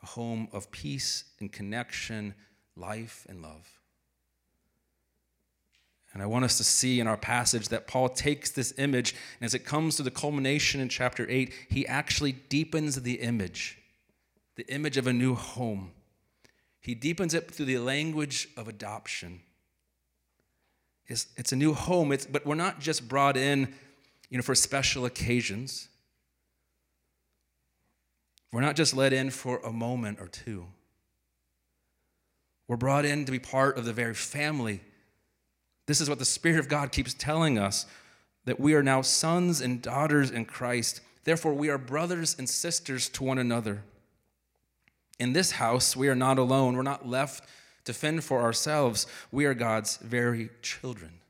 a 0.00 0.06
home 0.06 0.46
of 0.52 0.70
peace 0.70 1.24
and 1.40 1.50
connection, 1.50 2.34
life 2.76 3.26
and 3.28 3.42
love. 3.42 3.68
And 6.14 6.22
I 6.22 6.26
want 6.26 6.44
us 6.44 6.56
to 6.58 6.64
see 6.64 7.00
in 7.00 7.08
our 7.08 7.16
passage 7.16 7.70
that 7.70 7.88
Paul 7.88 8.08
takes 8.08 8.52
this 8.52 8.72
image, 8.78 9.12
and 9.40 9.46
as 9.46 9.54
it 9.54 9.64
comes 9.64 9.96
to 9.96 10.04
the 10.04 10.12
culmination 10.12 10.80
in 10.80 10.88
chapter 10.88 11.26
8, 11.28 11.52
he 11.68 11.84
actually 11.84 12.30
deepens 12.30 13.02
the 13.02 13.14
image 13.14 13.74
the 14.54 14.66
image 14.74 14.96
of 14.96 15.06
a 15.06 15.12
new 15.12 15.36
home. 15.36 15.92
He 16.80 16.94
deepens 16.94 17.34
it 17.34 17.50
through 17.50 17.66
the 17.66 17.78
language 17.78 18.48
of 18.56 18.68
adoption. 18.68 19.40
It's, 21.06 21.26
it's 21.36 21.52
a 21.52 21.56
new 21.56 21.74
home, 21.74 22.12
it's, 22.12 22.26
but 22.26 22.46
we're 22.46 22.54
not 22.54 22.80
just 22.80 23.08
brought 23.08 23.36
in 23.36 23.74
you 24.30 24.36
know, 24.36 24.42
for 24.42 24.54
special 24.54 25.04
occasions. 25.04 25.88
We're 28.52 28.60
not 28.60 28.76
just 28.76 28.94
let 28.94 29.12
in 29.12 29.30
for 29.30 29.58
a 29.58 29.72
moment 29.72 30.18
or 30.20 30.28
two. 30.28 30.66
We're 32.66 32.76
brought 32.76 33.06
in 33.06 33.24
to 33.24 33.32
be 33.32 33.38
part 33.38 33.78
of 33.78 33.86
the 33.86 33.92
very 33.92 34.14
family. 34.14 34.82
This 35.86 36.00
is 36.02 36.08
what 36.08 36.18
the 36.18 36.24
Spirit 36.26 36.58
of 36.58 36.68
God 36.68 36.92
keeps 36.92 37.14
telling 37.14 37.58
us 37.58 37.86
that 38.44 38.60
we 38.60 38.74
are 38.74 38.82
now 38.82 39.00
sons 39.00 39.60
and 39.60 39.80
daughters 39.80 40.30
in 40.30 40.44
Christ. 40.44 41.00
Therefore, 41.24 41.54
we 41.54 41.70
are 41.70 41.78
brothers 41.78 42.36
and 42.38 42.48
sisters 42.48 43.08
to 43.10 43.24
one 43.24 43.38
another. 43.38 43.82
In 45.18 45.32
this 45.32 45.52
house, 45.52 45.96
we 45.96 46.08
are 46.08 46.14
not 46.14 46.38
alone. 46.38 46.76
We're 46.76 46.82
not 46.82 47.08
left 47.08 47.48
to 47.84 47.92
fend 47.92 48.22
for 48.24 48.40
ourselves. 48.40 49.06
We 49.32 49.46
are 49.46 49.54
God's 49.54 49.96
very 49.98 50.50
children. 50.62 51.20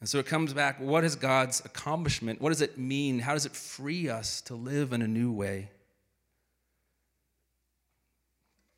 And 0.00 0.08
so 0.08 0.18
it 0.18 0.26
comes 0.26 0.52
back 0.52 0.80
what 0.80 1.04
is 1.04 1.16
God's 1.16 1.64
accomplishment? 1.64 2.40
What 2.40 2.50
does 2.50 2.60
it 2.60 2.76
mean? 2.76 3.20
How 3.20 3.32
does 3.32 3.46
it 3.46 3.52
free 3.52 4.08
us 4.08 4.40
to 4.42 4.54
live 4.54 4.92
in 4.92 5.00
a 5.00 5.08
new 5.08 5.32
way? 5.32 5.70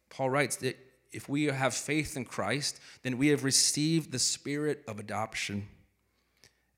Paul 0.08 0.30
writes 0.30 0.56
that 0.56 0.76
if 1.12 1.28
we 1.28 1.44
have 1.44 1.74
faith 1.74 2.16
in 2.16 2.24
Christ, 2.24 2.80
then 3.02 3.18
we 3.18 3.28
have 3.28 3.44
received 3.44 4.12
the 4.12 4.18
spirit 4.18 4.84
of 4.86 4.98
adoption. 4.98 5.66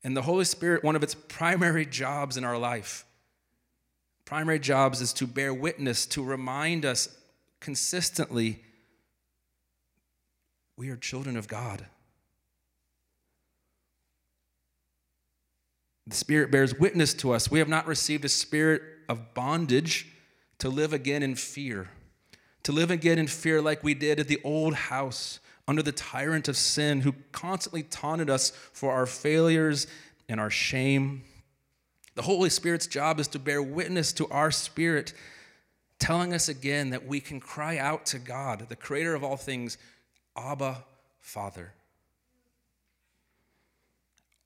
And 0.03 0.15
the 0.15 0.21
Holy 0.21 0.45
Spirit, 0.45 0.83
one 0.83 0.95
of 0.95 1.03
its 1.03 1.13
primary 1.15 1.85
jobs 1.85 2.37
in 2.37 2.43
our 2.43 2.57
life, 2.57 3.05
primary 4.29 4.59
jobs 4.59 5.01
is 5.01 5.11
to 5.11 5.25
bear 5.25 5.51
witness, 5.51 6.05
to 6.05 6.23
remind 6.23 6.85
us 6.85 7.09
consistently 7.59 8.61
we 10.77 10.91
are 10.91 10.95
children 10.95 11.35
of 11.35 11.47
God. 11.47 11.83
The 16.05 16.15
Spirit 16.15 16.51
bears 16.51 16.77
witness 16.77 17.15
to 17.15 17.31
us. 17.31 17.49
We 17.49 17.57
have 17.57 17.67
not 17.67 17.87
received 17.87 18.23
a 18.23 18.29
spirit 18.29 18.83
of 19.09 19.33
bondage 19.33 20.07
to 20.59 20.69
live 20.69 20.93
again 20.93 21.23
in 21.23 21.33
fear, 21.33 21.89
to 22.61 22.71
live 22.71 22.91
again 22.91 23.17
in 23.17 23.25
fear 23.25 23.63
like 23.63 23.83
we 23.83 23.95
did 23.95 24.19
at 24.19 24.27
the 24.27 24.39
old 24.43 24.75
house 24.75 25.39
under 25.67 25.81
the 25.81 25.91
tyrant 25.91 26.47
of 26.47 26.55
sin 26.55 27.01
who 27.01 27.15
constantly 27.31 27.81
taunted 27.81 28.29
us 28.29 28.51
for 28.73 28.91
our 28.91 29.07
failures 29.07 29.87
and 30.27 30.39
our 30.39 30.51
shame. 30.51 31.23
The 32.15 32.23
Holy 32.23 32.49
Spirit's 32.49 32.87
job 32.87 33.19
is 33.19 33.27
to 33.29 33.39
bear 33.39 33.61
witness 33.61 34.11
to 34.13 34.27
our 34.27 34.51
spirit, 34.51 35.13
telling 35.99 36.33
us 36.33 36.49
again 36.49 36.89
that 36.89 37.05
we 37.05 37.19
can 37.19 37.39
cry 37.39 37.77
out 37.77 38.05
to 38.07 38.19
God, 38.19 38.67
the 38.69 38.75
creator 38.75 39.15
of 39.15 39.23
all 39.23 39.37
things, 39.37 39.77
Abba, 40.35 40.83
Father. 41.19 41.73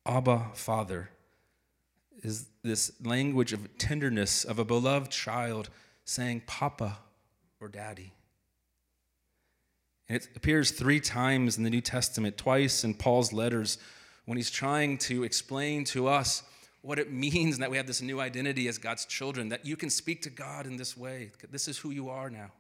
Abba, 0.06 0.52
Father 0.54 1.10
is 2.22 2.48
this 2.64 2.92
language 3.04 3.54
of 3.54 3.78
tenderness 3.78 4.44
of 4.44 4.60
a 4.60 4.66
beloved 4.66 5.12
child 5.12 5.70
saying, 6.06 6.44
Papa 6.46 6.98
or 7.60 7.68
Daddy. 7.68 8.14
And 10.10 10.18
it 10.18 10.30
appears 10.36 10.72
three 10.72 11.00
times 11.00 11.58
in 11.58 11.64
the 11.64 11.70
New 11.70 11.82
Testament, 11.82 12.38
twice 12.38 12.84
in 12.84 12.94
Paul's 12.94 13.32
letters, 13.32 13.78
when 14.26 14.38
he's 14.38 14.52
trying 14.52 14.98
to 15.00 15.24
explain 15.24 15.84
to 15.86 16.08
us 16.08 16.44
what 16.84 17.00
it 17.00 17.12
means 17.12 17.58
that 17.60 17.72
we 17.72 17.78
have 17.78 17.88
this 17.88 18.02
new 18.02 18.20
identity 18.20 18.68
as 18.68 18.78
God's 18.78 19.06
children, 19.06 19.50
that 19.50 19.66
you 19.66 19.78
can 19.78 19.90
speak 19.90 20.22
to 20.24 20.30
God 20.30 20.68
in 20.68 20.76
this 20.76 20.98
way. 20.98 21.32
This 21.50 21.70
is 21.70 21.78
who 21.78 21.92
you 21.92 22.10
are 22.10 22.30
now. 22.30 22.52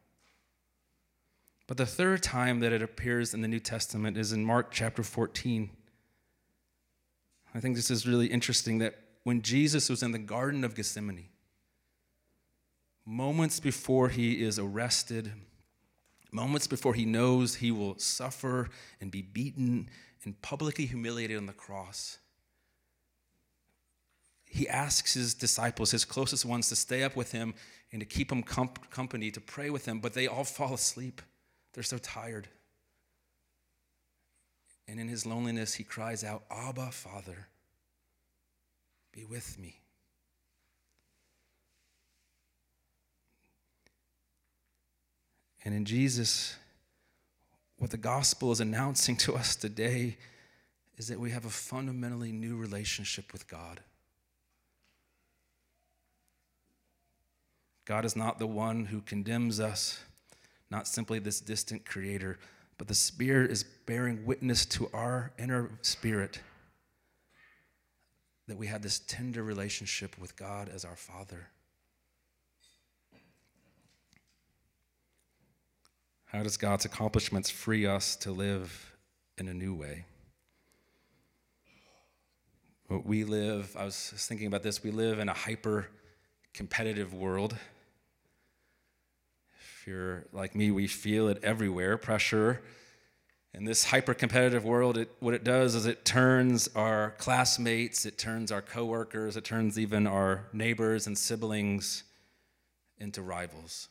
But 1.67 1.76
the 1.76 1.86
third 1.86 2.24
time 2.24 2.61
that 2.61 2.71
it 2.71 2.82
appears 2.82 3.34
in 3.34 3.41
the 3.41 3.49
New 3.49 3.59
Testament 3.59 4.17
is 4.17 4.32
in 4.32 4.45
Mark 4.45 4.71
chapter 4.71 5.03
14. 5.03 5.69
I 7.53 7.59
think 7.59 7.76
this 7.76 7.91
is 7.91 8.07
really 8.07 8.28
interesting 8.28 8.78
that 8.80 8.95
when 9.24 9.41
Jesus 9.41 9.89
was 9.89 10.01
in 10.01 10.13
the 10.13 10.19
Garden 10.19 10.63
of 10.63 10.74
Gethsemane, 10.74 11.28
moments 13.05 13.59
before 13.59 14.07
he 14.07 14.41
is 14.41 14.57
arrested, 14.57 15.34
moments 16.32 16.67
before 16.67 16.93
he 16.93 17.05
knows 17.05 17.55
he 17.55 17.71
will 17.71 17.99
suffer 17.99 18.69
and 19.01 19.11
be 19.11 19.21
beaten 19.21 19.89
and 20.24 20.41
publicly 20.41 20.86
humiliated 20.86 21.38
on 21.38 21.45
the 21.45 21.53
cross, 21.53 22.19
he 24.54 24.70
asks 24.70 25.16
his 25.16 25.34
disciples, 25.34 25.89
his 25.89 26.06
closest 26.06 26.45
ones, 26.45 26.70
to 26.70 26.76
stay 26.76 27.01
up 27.01 27.16
with 27.16 27.32
him 27.32 27.56
and 27.91 27.99
to 28.01 28.06
keep 28.06 28.32
him 28.32 28.43
comp- 28.43 28.88
company, 28.91 29.32
to 29.32 29.41
pray 29.41 29.72
with 29.72 29.88
him, 29.88 29.99
but 29.99 30.14
they 30.14 30.28
all 30.28 30.43
fall 30.43 30.76
asleep. 30.76 31.24
They're 31.74 31.82
so 31.82 31.97
tired. 31.97 32.47
And 34.88 34.99
in 34.99 35.08
his 35.08 35.26
loneliness, 35.26 35.74
he 35.74 35.84
cries 35.84 36.24
out, 36.24 36.43
Abba, 36.51 36.91
Father, 36.91 37.47
be 39.12 39.26
with 39.26 39.58
me. 39.58 39.82
And 45.66 45.74
in 45.74 45.84
Jesus, 45.84 46.58
what 47.80 47.89
the 47.89 47.97
gospel 47.97 48.51
is 48.51 48.60
announcing 48.60 49.16
to 49.26 49.34
us 49.34 49.56
today 49.56 50.18
is 50.95 51.08
that 51.08 51.20
we 51.20 51.32
have 51.32 51.45
a 51.45 51.49
fundamentally 51.49 52.32
new 52.32 52.56
relationship 52.56 53.34
with 53.34 53.47
God. 53.47 53.82
God 57.86 58.05
is 58.05 58.15
not 58.15 58.39
the 58.39 58.47
one 58.47 58.86
who 58.86 59.01
condemns 59.01 59.59
us, 59.59 59.99
not 60.71 60.88
simply 60.88 61.19
this 61.19 61.39
distant 61.39 61.86
creator, 61.86 62.39
but 62.77 62.88
the 62.88 62.95
Spirit 62.95 63.51
is 63.51 63.63
bearing 63.63 64.25
witness 64.25 64.65
to 64.65 64.89
our 64.93 65.31
inner 65.38 65.69
spirit 65.81 66.39
that 68.47 68.57
we 68.57 68.67
have 68.67 68.81
this 68.81 68.99
tender 68.99 69.43
relationship 69.43 70.17
with 70.19 70.36
God 70.36 70.69
as 70.69 70.84
our 70.84 70.95
Father. 70.95 71.47
How 76.25 76.41
does 76.41 76.57
God's 76.57 76.84
accomplishments 76.84 77.49
free 77.49 77.86
us 77.86 78.15
to 78.17 78.31
live 78.31 78.95
in 79.38 79.47
a 79.47 79.53
new 79.53 79.73
way? 79.73 80.05
We 82.89 83.23
live, 83.23 83.75
I 83.77 83.86
was 83.86 84.13
thinking 84.15 84.47
about 84.47 84.63
this, 84.63 84.84
we 84.84 84.91
live 84.91 85.19
in 85.19 85.29
a 85.29 85.34
hyper 85.34 85.88
competitive 86.53 87.13
world. 87.13 87.55
If 89.84 89.88
you're 89.88 90.23
like 90.31 90.55
me, 90.55 90.71
we 90.71 90.88
feel 90.88 91.27
it 91.27 91.43
everywhere 91.43 91.97
pressure. 91.97 92.61
In 93.53 93.65
this 93.65 93.84
hyper 93.84 94.13
competitive 94.13 94.63
world, 94.63 94.97
it, 94.97 95.11
what 95.19 95.34
it 95.34 95.43
does 95.43 95.75
is 95.75 95.86
it 95.86 96.05
turns 96.05 96.69
our 96.73 97.15
classmates, 97.17 98.05
it 98.05 98.17
turns 98.17 98.49
our 98.49 98.61
coworkers, 98.61 99.36
it 99.36 99.43
turns 99.43 99.77
even 99.77 100.07
our 100.07 100.45
neighbors 100.53 101.05
and 101.05 101.17
siblings 101.17 102.05
into 102.97 103.21
rivals. 103.21 103.89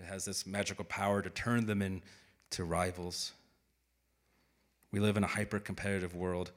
It 0.00 0.06
has 0.06 0.24
this 0.24 0.44
magical 0.44 0.84
power 0.84 1.22
to 1.22 1.30
turn 1.30 1.66
them 1.66 1.80
into 1.80 2.64
rivals. 2.64 3.34
We 4.90 4.98
live 4.98 5.16
in 5.16 5.22
a 5.22 5.28
hyper 5.28 5.60
competitive 5.60 6.16
world. 6.16 6.50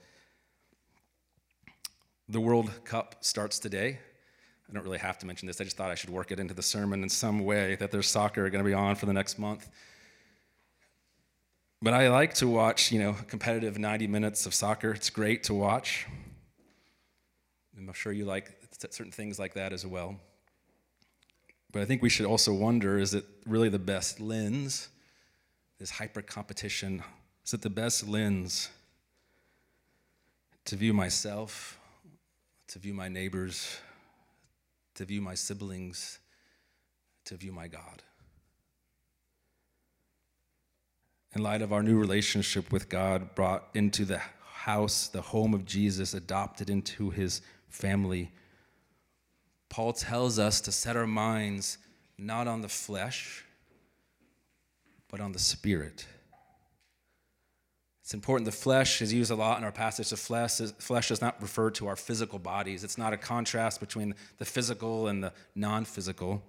The 2.27 2.41
World 2.41 2.71
Cup 2.85 3.17
starts 3.19 3.59
today. 3.59 3.99
I 4.72 4.74
don't 4.74 4.84
really 4.84 4.99
have 4.99 5.19
to 5.19 5.26
mention 5.26 5.47
this. 5.47 5.59
I 5.59 5.65
just 5.65 5.76
thought 5.76 5.91
I 5.91 5.95
should 5.95 6.09
work 6.09 6.32
it 6.32 6.39
into 6.39 6.53
the 6.53 6.63
sermon 6.63 7.03
in 7.03 7.09
some 7.09 7.43
way 7.43 7.76
that 7.76 7.91
there's 7.91 8.07
soccer 8.07 8.49
going 8.49 8.63
to 8.63 8.67
be 8.67 8.74
on 8.74 8.95
for 8.95 9.05
the 9.05 9.11
next 9.11 9.38
month. 9.38 9.67
But 11.82 11.93
I 11.93 12.07
like 12.07 12.36
to 12.36 12.47
watch, 12.47 12.89
you 12.89 12.99
know, 12.99 13.15
competitive 13.28 13.78
90 13.78 14.07
minutes 14.07 14.45
of 14.45 14.53
soccer. 14.53 14.91
It's 14.91 15.09
great 15.09 15.43
to 15.45 15.53
watch. 15.53 16.07
I'm 17.78 17.91
sure 17.91 18.13
you 18.13 18.24
like 18.24 18.55
certain 18.89 19.11
things 19.11 19.38
like 19.38 19.55
that 19.55 19.74
as 19.74 19.86
well. 19.86 20.15
But 21.74 21.82
I 21.82 21.86
think 21.86 22.01
we 22.01 22.09
should 22.09 22.26
also 22.26 22.53
wonder 22.53 22.97
is 22.97 23.13
it 23.13 23.26
really 23.45 23.67
the 23.67 23.80
best 23.80 24.22
lens? 24.22 24.88
This 25.80 25.89
hyper 25.89 26.22
competition, 26.22 27.03
is 27.45 27.53
it 27.53 27.61
the 27.61 27.69
best 27.69 28.07
lens 28.07 28.69
to 30.65 30.78
view 30.78 30.93
myself, 30.93 31.78
to 32.67 32.80
view 32.80 32.93
my 32.93 33.09
neighbors, 33.09 33.80
to 35.01 35.05
view 35.05 35.19
my 35.19 35.33
siblings, 35.33 36.19
to 37.25 37.35
view 37.35 37.51
my 37.51 37.67
God? 37.67 38.03
In 41.35 41.41
light 41.41 41.63
of 41.63 41.73
our 41.73 41.81
new 41.81 41.97
relationship 41.97 42.71
with 42.71 42.87
God, 42.87 43.33
brought 43.33 43.67
into 43.73 44.05
the 44.05 44.21
house, 44.43 45.07
the 45.07 45.23
home 45.23 45.55
of 45.55 45.65
Jesus, 45.65 46.13
adopted 46.13 46.69
into 46.69 47.09
his 47.09 47.41
family, 47.67 48.31
Paul 49.69 49.91
tells 49.91 50.37
us 50.37 50.61
to 50.61 50.71
set 50.71 50.95
our 50.95 51.07
minds 51.07 51.79
not 52.19 52.47
on 52.47 52.61
the 52.61 52.69
flesh, 52.69 53.43
but 55.09 55.19
on 55.19 55.31
the 55.31 55.39
spirit. 55.39 56.05
It's 58.12 58.14
important. 58.14 58.43
The 58.43 58.51
flesh 58.51 59.01
is 59.01 59.14
used 59.14 59.32
a 59.32 59.36
lot 59.36 59.57
in 59.57 59.64
our 59.64 59.72
passage. 59.72 60.09
The 60.09 60.18
flesh, 60.18 60.59
is, 60.59 60.74
flesh 60.80 61.07
does 61.07 61.22
not 61.22 61.41
refer 61.41 61.70
to 61.72 61.88
our 61.88 61.95
physical 61.95 62.39
bodies. 62.39 62.84
It's 62.84 62.97
not 62.97 63.14
a 63.14 63.18
contrast 63.18 63.80
between 63.80 64.16
the 64.38 64.43
physical 64.43 65.07
and 65.07 65.24
the 65.24 65.32
non 65.55 65.86
physical. 65.86 66.43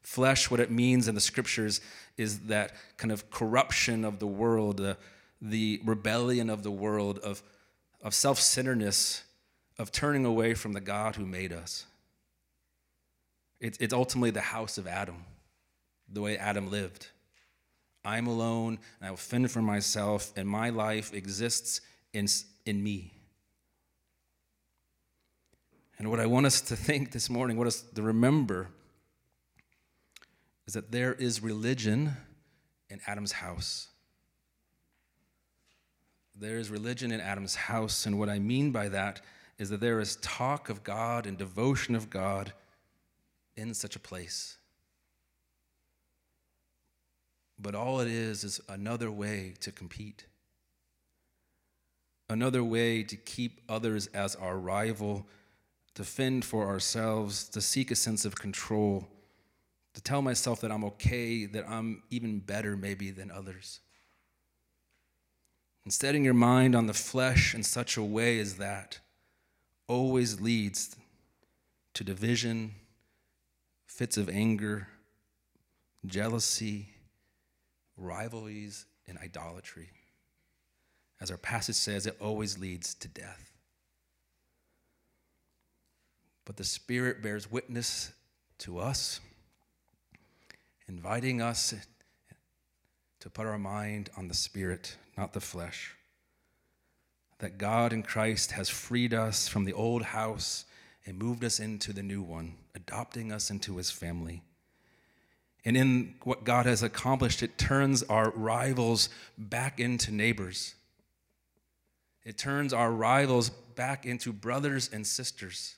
Flesh, 0.00 0.50
what 0.50 0.58
it 0.58 0.70
means 0.70 1.08
in 1.08 1.14
the 1.14 1.20
scriptures, 1.20 1.82
is 2.16 2.40
that 2.46 2.72
kind 2.96 3.12
of 3.12 3.30
corruption 3.30 4.06
of 4.06 4.20
the 4.20 4.26
world, 4.26 4.78
the, 4.78 4.96
the 5.42 5.82
rebellion 5.84 6.48
of 6.48 6.62
the 6.62 6.70
world, 6.70 7.18
of, 7.18 7.42
of 8.02 8.14
self 8.14 8.38
centeredness, 8.40 9.22
of 9.78 9.92
turning 9.92 10.24
away 10.24 10.54
from 10.54 10.72
the 10.72 10.80
God 10.80 11.16
who 11.16 11.26
made 11.26 11.52
us. 11.52 11.84
It's, 13.60 13.76
it's 13.82 13.92
ultimately 13.92 14.30
the 14.30 14.40
house 14.40 14.78
of 14.78 14.86
Adam, 14.86 15.26
the 16.10 16.22
way 16.22 16.38
Adam 16.38 16.70
lived. 16.70 17.08
I'm 18.04 18.26
alone, 18.26 18.78
and 19.00 19.12
I 19.12 19.16
fend 19.16 19.50
for 19.50 19.62
myself, 19.62 20.32
and 20.36 20.48
my 20.48 20.70
life 20.70 21.14
exists 21.14 21.80
in, 22.12 22.26
in 22.66 22.82
me. 22.82 23.12
And 25.98 26.10
what 26.10 26.18
I 26.18 26.26
want 26.26 26.46
us 26.46 26.60
to 26.62 26.76
think 26.76 27.12
this 27.12 27.30
morning, 27.30 27.56
what 27.56 27.66
us 27.66 27.82
to 27.94 28.02
remember, 28.02 28.68
is 30.66 30.74
that 30.74 30.90
there 30.90 31.14
is 31.14 31.42
religion 31.42 32.16
in 32.90 33.00
Adam's 33.06 33.32
house. 33.32 33.88
There 36.34 36.58
is 36.58 36.70
religion 36.70 37.12
in 37.12 37.20
Adam's 37.20 37.54
house, 37.54 38.04
and 38.04 38.18
what 38.18 38.28
I 38.28 38.40
mean 38.40 38.72
by 38.72 38.88
that 38.88 39.20
is 39.58 39.70
that 39.70 39.80
there 39.80 40.00
is 40.00 40.16
talk 40.16 40.68
of 40.68 40.82
God 40.82 41.26
and 41.26 41.38
devotion 41.38 41.94
of 41.94 42.10
God 42.10 42.52
in 43.54 43.74
such 43.74 43.94
a 43.94 44.00
place. 44.00 44.56
But 47.58 47.74
all 47.74 48.00
it 48.00 48.08
is 48.08 48.44
is 48.44 48.60
another 48.68 49.10
way 49.10 49.54
to 49.60 49.70
compete, 49.70 50.26
another 52.28 52.64
way 52.64 53.02
to 53.04 53.16
keep 53.16 53.60
others 53.68 54.08
as 54.08 54.34
our 54.36 54.58
rival, 54.58 55.26
to 55.94 56.04
fend 56.04 56.44
for 56.44 56.66
ourselves, 56.66 57.48
to 57.50 57.60
seek 57.60 57.90
a 57.90 57.96
sense 57.96 58.24
of 58.24 58.34
control, 58.34 59.08
to 59.94 60.02
tell 60.02 60.22
myself 60.22 60.60
that 60.62 60.72
I'm 60.72 60.84
okay, 60.84 61.46
that 61.46 61.68
I'm 61.68 62.02
even 62.10 62.38
better 62.38 62.76
maybe 62.76 63.10
than 63.10 63.30
others. 63.30 63.80
And 65.84 65.92
setting 65.92 66.24
your 66.24 66.34
mind 66.34 66.74
on 66.74 66.86
the 66.86 66.94
flesh 66.94 67.54
in 67.54 67.62
such 67.62 67.96
a 67.96 68.02
way 68.02 68.38
as 68.38 68.56
that 68.56 69.00
always 69.88 70.40
leads 70.40 70.96
to 71.94 72.04
division 72.04 72.74
fits 73.86 74.16
of 74.16 74.28
anger, 74.28 74.88
jealousy, 76.06 76.88
rivalries, 77.96 78.86
and 79.06 79.18
idolatry. 79.18 79.90
As 81.20 81.30
our 81.30 81.36
passage 81.36 81.76
says, 81.76 82.06
it 82.06 82.16
always 82.20 82.58
leads 82.58 82.94
to 82.94 83.08
death. 83.08 83.52
But 86.44 86.56
the 86.56 86.64
Spirit 86.64 87.22
bears 87.22 87.50
witness 87.50 88.12
to 88.58 88.78
us, 88.78 89.20
inviting 90.88 91.40
us 91.40 91.74
to 93.20 93.30
put 93.30 93.46
our 93.46 93.58
mind 93.58 94.10
on 94.16 94.28
the 94.28 94.34
Spirit, 94.34 94.96
not 95.16 95.32
the 95.32 95.40
flesh. 95.40 95.94
That 97.38 97.58
God 97.58 97.92
in 97.92 98.02
Christ 98.02 98.52
has 98.52 98.68
freed 98.68 99.14
us 99.14 99.46
from 99.46 99.64
the 99.64 99.72
old 99.72 100.02
house 100.02 100.64
and 101.06 101.18
moved 101.18 101.44
us 101.44 101.60
into 101.60 101.92
the 101.92 102.02
new 102.02 102.22
one, 102.22 102.54
adopting 102.74 103.32
us 103.32 103.50
into 103.50 103.76
his 103.76 103.90
family. 103.90 104.42
And 105.64 105.76
in 105.76 106.14
what 106.24 106.44
God 106.44 106.66
has 106.66 106.82
accomplished, 106.82 107.42
it 107.42 107.56
turns 107.56 108.02
our 108.04 108.30
rivals 108.30 109.08
back 109.38 109.78
into 109.78 110.12
neighbors. 110.12 110.74
It 112.24 112.36
turns 112.36 112.72
our 112.72 112.90
rivals 112.90 113.50
back 113.50 114.04
into 114.06 114.32
brothers 114.32 114.90
and 114.92 115.06
sisters. 115.06 115.76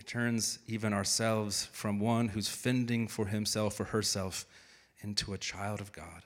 It 0.00 0.06
turns 0.06 0.58
even 0.66 0.92
ourselves 0.92 1.66
from 1.72 2.00
one 2.00 2.28
who's 2.28 2.48
fending 2.48 3.06
for 3.06 3.26
himself 3.26 3.78
or 3.78 3.84
herself 3.84 4.46
into 5.00 5.32
a 5.32 5.38
child 5.38 5.80
of 5.80 5.92
God. 5.92 6.22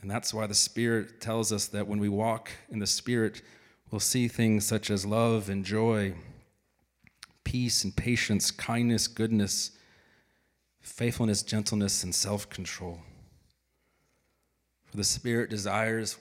And 0.00 0.10
that's 0.10 0.34
why 0.34 0.46
the 0.46 0.54
Spirit 0.54 1.20
tells 1.20 1.52
us 1.52 1.66
that 1.68 1.86
when 1.86 1.98
we 1.98 2.08
walk 2.08 2.50
in 2.68 2.78
the 2.78 2.86
Spirit, 2.86 3.42
we'll 3.90 4.00
see 4.00 4.28
things 4.28 4.66
such 4.66 4.90
as 4.90 5.06
love 5.06 5.48
and 5.48 5.64
joy, 5.64 6.14
peace 7.54 7.84
and 7.84 7.94
patience, 7.94 8.50
kindness, 8.50 9.06
goodness, 9.06 9.70
faithfulness, 10.80 11.40
gentleness, 11.40 12.02
and 12.02 12.12
self 12.12 12.50
control. 12.50 12.98
For 14.86 14.96
the 14.96 15.04
Spirit 15.04 15.50
desires 15.50 16.16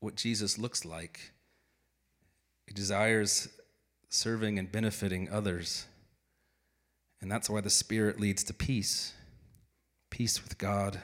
what 0.00 0.16
Jesus 0.16 0.58
looks 0.58 0.84
like, 0.84 1.30
He 2.66 2.74
desires 2.74 3.48
serving 4.08 4.58
and 4.58 4.72
benefiting 4.72 5.30
others. 5.30 5.86
And 7.20 7.30
that's 7.30 7.48
why 7.48 7.60
the 7.60 7.70
Spirit 7.70 8.18
leads 8.18 8.42
to 8.42 8.52
peace 8.52 9.12
peace 10.10 10.42
with 10.42 10.58
God 10.58 11.00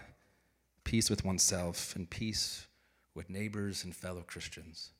peace 0.82 1.08
with 1.08 1.22
oneself, 1.22 1.94
and 1.94 2.08
peace 2.08 2.66
with 3.14 3.28
neighbors 3.30 3.84
and 3.84 3.94
fellow 3.94 4.24
Christians. 4.26 4.90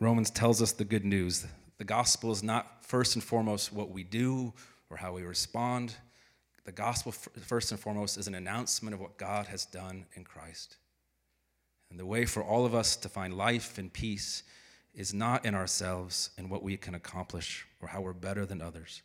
Romans 0.00 0.30
tells 0.30 0.60
us 0.60 0.72
the 0.72 0.84
good 0.84 1.04
news. 1.04 1.46
The 1.78 1.84
gospel 1.84 2.32
is 2.32 2.42
not 2.42 2.84
first 2.84 3.14
and 3.14 3.24
foremost 3.24 3.72
what 3.72 3.90
we 3.90 4.02
do 4.02 4.52
or 4.90 4.96
how 4.96 5.12
we 5.12 5.22
respond. 5.22 5.94
The 6.64 6.72
gospel, 6.72 7.12
first 7.12 7.70
and 7.70 7.80
foremost, 7.80 8.16
is 8.16 8.26
an 8.26 8.34
announcement 8.34 8.94
of 8.94 9.00
what 9.00 9.18
God 9.18 9.46
has 9.46 9.66
done 9.66 10.06
in 10.14 10.24
Christ. 10.24 10.76
And 11.90 11.98
the 12.00 12.06
way 12.06 12.24
for 12.24 12.42
all 12.42 12.66
of 12.66 12.74
us 12.74 12.96
to 12.96 13.08
find 13.08 13.36
life 13.36 13.78
and 13.78 13.92
peace 13.92 14.42
is 14.94 15.12
not 15.12 15.44
in 15.44 15.54
ourselves 15.54 16.30
and 16.38 16.50
what 16.50 16.62
we 16.62 16.76
can 16.76 16.94
accomplish 16.94 17.66
or 17.80 17.88
how 17.88 18.00
we're 18.00 18.12
better 18.12 18.46
than 18.46 18.62
others, 18.62 19.02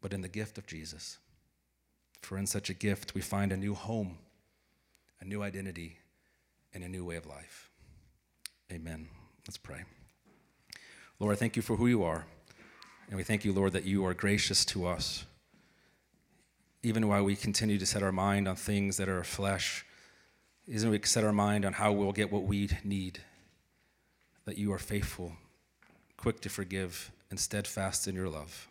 but 0.00 0.12
in 0.12 0.22
the 0.22 0.28
gift 0.28 0.58
of 0.58 0.66
Jesus. 0.66 1.18
For 2.22 2.38
in 2.38 2.46
such 2.46 2.70
a 2.70 2.74
gift, 2.74 3.14
we 3.14 3.20
find 3.20 3.52
a 3.52 3.56
new 3.56 3.74
home, 3.74 4.18
a 5.20 5.24
new 5.24 5.42
identity, 5.42 5.98
and 6.72 6.82
a 6.82 6.88
new 6.88 7.04
way 7.04 7.16
of 7.16 7.26
life. 7.26 7.70
Amen. 8.72 9.08
Let's 9.46 9.58
pray. 9.58 9.84
Lord, 11.20 11.34
I 11.34 11.38
thank 11.38 11.56
you 11.56 11.62
for 11.62 11.76
who 11.76 11.86
you 11.86 12.02
are. 12.02 12.26
And 13.08 13.16
we 13.16 13.22
thank 13.22 13.44
you, 13.44 13.52
Lord, 13.52 13.72
that 13.72 13.84
you 13.84 14.04
are 14.04 14.14
gracious 14.14 14.64
to 14.66 14.86
us. 14.86 15.24
Even 16.82 17.06
while 17.08 17.22
we 17.22 17.36
continue 17.36 17.78
to 17.78 17.86
set 17.86 18.02
our 18.02 18.12
mind 18.12 18.48
on 18.48 18.56
things 18.56 18.96
that 18.96 19.08
are 19.08 19.22
flesh, 19.22 19.84
isn't 20.66 20.90
we 20.90 21.00
set 21.04 21.24
our 21.24 21.32
mind 21.32 21.64
on 21.64 21.74
how 21.74 21.92
we'll 21.92 22.12
get 22.12 22.32
what 22.32 22.42
we 22.42 22.68
need? 22.82 23.20
That 24.44 24.58
you 24.58 24.72
are 24.72 24.78
faithful, 24.78 25.32
quick 26.16 26.40
to 26.40 26.48
forgive, 26.48 27.12
and 27.30 27.38
steadfast 27.38 28.08
in 28.08 28.14
your 28.14 28.28
love. 28.28 28.68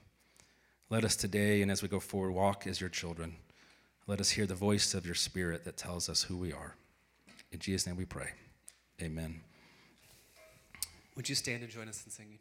Let 0.90 1.06
us 1.06 1.16
today 1.16 1.62
and 1.62 1.72
as 1.72 1.82
we 1.82 1.88
go 1.88 2.00
forward 2.00 2.32
walk 2.32 2.68
as 2.68 2.80
your 2.80 2.90
children. 2.90 3.36
Let 4.08 4.20
us 4.20 4.32
hear 4.32 4.46
the 4.46 4.56
voice 4.56 4.94
of 4.94 5.06
your 5.06 5.16
spirit 5.16 5.64
that 5.64 5.78
tells 5.78 6.10
us 6.10 6.24
who 6.24 6.38
we 6.38 6.54
are. 6.54 6.76
In 7.52 7.60
Jesus' 7.60 7.88
name 7.88 7.96
we 7.96 8.06
pray. 8.06 8.30
Amen. 9.02 9.42
Would 11.16 11.30
you 11.30 11.36
stand 11.36 11.64
and 11.64 11.72
join 11.72 11.88
us 11.88 12.04
in 12.06 12.12
singing? 12.12 12.40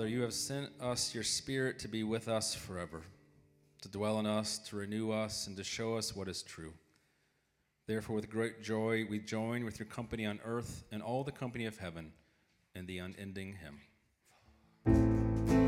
Father, 0.00 0.08
you 0.08 0.22
have 0.22 0.32
sent 0.32 0.70
us 0.80 1.14
your 1.14 1.22
Spirit 1.22 1.78
to 1.80 1.86
be 1.86 2.04
with 2.04 2.26
us 2.26 2.54
forever, 2.54 3.02
to 3.82 3.88
dwell 3.90 4.18
in 4.18 4.24
us, 4.24 4.56
to 4.56 4.76
renew 4.76 5.12
us, 5.12 5.46
and 5.46 5.54
to 5.58 5.62
show 5.62 5.94
us 5.94 6.16
what 6.16 6.26
is 6.26 6.42
true. 6.42 6.72
Therefore, 7.86 8.16
with 8.16 8.30
great 8.30 8.62
joy, 8.62 9.04
we 9.10 9.18
join 9.18 9.62
with 9.62 9.78
your 9.78 9.84
company 9.84 10.24
on 10.24 10.40
earth 10.42 10.84
and 10.90 11.02
all 11.02 11.22
the 11.22 11.32
company 11.32 11.66
of 11.66 11.76
heaven 11.76 12.12
in 12.74 12.86
the 12.86 12.96
unending 12.96 13.58
hymn. 13.62 15.59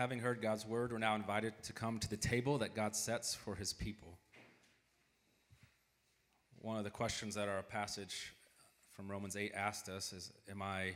Having 0.00 0.20
heard 0.20 0.40
God's 0.40 0.66
word, 0.66 0.92
we're 0.92 0.98
now 0.98 1.14
invited 1.14 1.52
to 1.64 1.74
come 1.74 1.98
to 1.98 2.08
the 2.08 2.16
table 2.16 2.56
that 2.58 2.74
God 2.74 2.96
sets 2.96 3.34
for 3.34 3.54
his 3.54 3.74
people. 3.74 4.18
One 6.58 6.78
of 6.78 6.84
the 6.84 6.90
questions 6.90 7.34
that 7.34 7.50
our 7.50 7.62
passage 7.62 8.32
from 8.88 9.10
Romans 9.10 9.36
8 9.36 9.52
asked 9.54 9.90
us 9.90 10.14
is 10.14 10.32
Am 10.50 10.62
I 10.62 10.94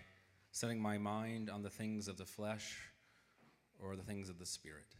setting 0.54 0.80
my 0.80 0.96
mind 0.96 1.50
on 1.50 1.62
the 1.62 1.68
things 1.68 2.06
of 2.06 2.16
the 2.16 2.24
flesh 2.24 2.78
or 3.80 3.96
the 3.96 4.04
things 4.04 4.28
of 4.28 4.38
the 4.38 4.46
spirit? 4.46 4.94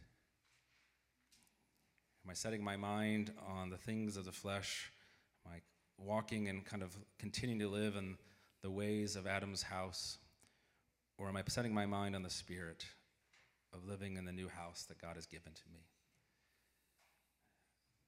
Am 2.25 2.29
I 2.29 2.33
setting 2.33 2.61
my 2.61 2.75
mind 2.75 3.31
on 3.47 3.69
the 3.69 3.77
things 3.77 4.17
of 4.17 4.25
the 4.25 4.33
flesh? 4.33 4.91
Am 5.45 5.53
I 5.53 5.59
walking 5.97 6.49
and 6.49 6.65
kind 6.65 6.83
of 6.83 6.93
continuing 7.17 7.59
to 7.61 7.69
live 7.69 7.95
in 7.95 8.17
the 8.63 8.69
ways 8.69 9.15
of 9.15 9.27
Adam's 9.27 9.63
house? 9.63 10.17
Or 11.17 11.29
am 11.29 11.37
I 11.37 11.43
setting 11.47 11.73
my 11.73 11.85
mind 11.85 12.17
on 12.17 12.23
the 12.23 12.29
spirit 12.29 12.83
of 13.73 13.87
living 13.87 14.17
in 14.17 14.25
the 14.25 14.33
new 14.33 14.49
house 14.49 14.83
that 14.89 15.01
God 15.01 15.15
has 15.15 15.25
given 15.25 15.53
to 15.53 15.63
me? 15.73 15.85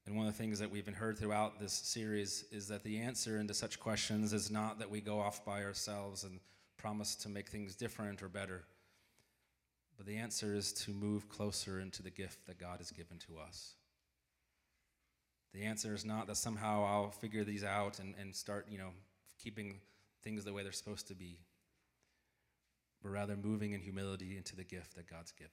And 0.06 0.18
one 0.18 0.28
of 0.28 0.34
the 0.34 0.38
things 0.38 0.60
that 0.60 0.70
we've 0.70 0.86
been 0.86 0.93
heard 0.93 1.18
throughout 1.18 1.62
this 1.62 1.72
series 1.72 2.43
is 2.52 2.68
that 2.68 2.84
the 2.84 2.98
answer 2.98 3.39
into 3.39 3.54
such 3.54 3.80
questions 3.80 4.34
is 4.34 4.52
not 4.52 4.80
that 4.80 4.89
we 4.89 5.00
go 5.00 5.22
off 5.22 5.45
by 5.45 5.64
ourselves 5.64 6.26
and 6.26 6.41
promise 6.78 7.16
to 7.16 7.30
make 7.30 7.50
things 7.50 7.76
different 7.76 8.22
or 8.22 8.30
better, 8.30 8.64
but 9.98 10.06
the 10.06 10.18
answer 10.18 10.54
is 10.54 10.72
to 10.74 10.92
move 10.92 11.28
closer 11.28 11.80
into 11.80 12.04
the 12.04 12.12
gift 12.12 12.46
that 12.46 12.60
God 12.60 12.78
has 12.78 12.92
given 12.92 13.18
to 13.28 13.38
us. 13.38 13.74
The 15.54 15.64
answer 15.64 15.96
is 15.96 16.06
not 16.06 16.28
that 16.28 16.38
somehow 16.38 16.86
I'll 16.86 17.10
figure 17.10 17.44
these 17.44 17.64
out 17.64 18.00
and, 18.00 18.14
and 18.20 18.36
start, 18.36 18.68
you 18.70 18.78
know, 18.78 18.92
keeping 19.42 19.80
things 20.24 20.44
the 20.44 20.54
way 20.54 20.62
they're 20.62 20.72
supposed 20.72 21.08
to 21.08 21.16
be, 21.16 21.40
but 23.02 23.10
rather 23.10 23.36
moving 23.36 23.72
in 23.72 23.82
humility 23.82 24.38
into 24.38 24.56
the 24.56 24.64
gift 24.64 24.96
that 24.96 25.10
God's 25.10 25.32
given. 25.32 25.52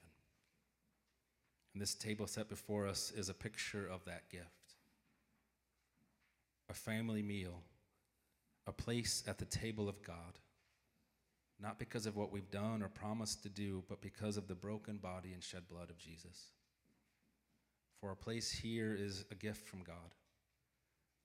And 1.73 1.81
this 1.81 1.95
table 1.95 2.27
set 2.27 2.49
before 2.49 2.87
us 2.87 3.13
is 3.17 3.29
a 3.29 3.35
picture 3.35 3.87
of 3.87 4.05
that 4.05 4.31
gift 4.31 4.49
a 6.71 6.75
family 6.75 7.23
meal, 7.23 7.61
a 8.67 8.73
place 8.73 9.23
at 9.27 9.39
the 9.39 9.45
table 9.45 9.87
of 9.87 10.03
God, 10.03 10.39
not 11.61 11.79
because 11.79 12.07
of 12.07 12.17
what 12.17 12.33
we've 12.33 12.51
done 12.51 12.83
or 12.83 12.89
promised 12.89 13.43
to 13.43 13.49
do, 13.49 13.85
but 13.89 14.01
because 14.01 14.37
of 14.37 14.49
the 14.49 14.55
broken 14.55 14.97
body 14.97 15.33
and 15.33 15.43
shed 15.43 15.63
blood 15.71 15.91
of 15.91 15.99
Jesus. 15.99 16.51
For 18.01 18.09
our 18.09 18.17
place 18.17 18.51
here 18.51 18.95
is 18.99 19.25
a 19.31 19.35
gift 19.35 19.67
from 19.67 19.83
God, 19.83 20.15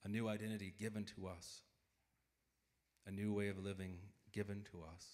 a 0.04 0.08
new 0.08 0.30
identity 0.30 0.74
given 0.80 1.04
to 1.16 1.28
us, 1.28 1.62
a 3.08 3.12
new 3.12 3.34
way 3.34 3.50
of 3.50 3.64
living 3.64 3.98
given 4.32 4.64
to 4.72 4.84
us. 4.96 5.06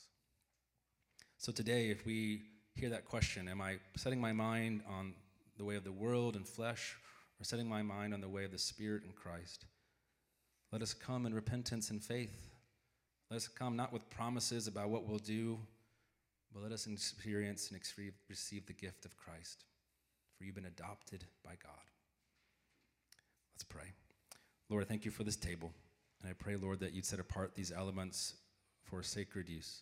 So 1.38 1.52
today, 1.52 1.90
if 1.90 2.06
we 2.06 2.44
hear 2.76 2.90
that 2.90 3.06
question, 3.06 3.48
am 3.48 3.62
I 3.62 3.78
setting 3.96 4.20
my 4.20 4.34
mind 4.34 4.82
on 4.88 5.14
the 5.58 5.64
way 5.64 5.76
of 5.76 5.84
the 5.84 5.92
world 5.92 6.36
and 6.36 6.48
flesh, 6.48 6.98
or 7.40 7.46
setting 7.46 7.68
my 7.68 7.82
mind 7.82 8.14
on 8.14 8.22
the 8.22 8.30
way 8.30 8.46
of 8.46 8.52
the 8.52 8.58
Spirit 8.58 9.04
and 9.04 9.16
Christ? 9.16 9.66
Let 10.72 10.82
us 10.82 10.94
come 10.94 11.26
in 11.26 11.34
repentance 11.34 11.90
and 11.90 12.04
faith. 12.04 12.55
Let 13.30 13.38
us 13.38 13.48
come 13.48 13.76
not 13.76 13.92
with 13.92 14.10
promises 14.10 14.68
about 14.68 14.90
what 14.90 15.08
we'll 15.08 15.18
do, 15.18 15.58
but 16.54 16.62
let 16.62 16.72
us 16.72 16.88
experience 16.88 17.70
and 17.70 17.80
receive 18.30 18.66
the 18.66 18.74
gift 18.74 19.06
of 19.06 19.18
Christ. 19.18 19.66
For 20.38 20.44
you've 20.44 20.56
been 20.56 20.66
adopted 20.66 21.26
by 21.44 21.52
God. 21.62 21.90
Let's 23.56 23.64
pray. 23.64 23.94
Lord, 24.70 24.84
I 24.84 24.88
thank 24.88 25.06
you 25.06 25.12
for 25.12 25.24
this 25.24 25.36
table. 25.36 25.72
And 26.22 26.30
I 26.30 26.34
pray, 26.34 26.56
Lord, 26.56 26.80
that 26.80 26.94
you'd 26.94 27.06
set 27.06 27.20
apart 27.20 27.56
these 27.56 27.72
elements 27.72 28.36
for 28.84 29.02
sacred 29.02 29.50
use, 29.50 29.82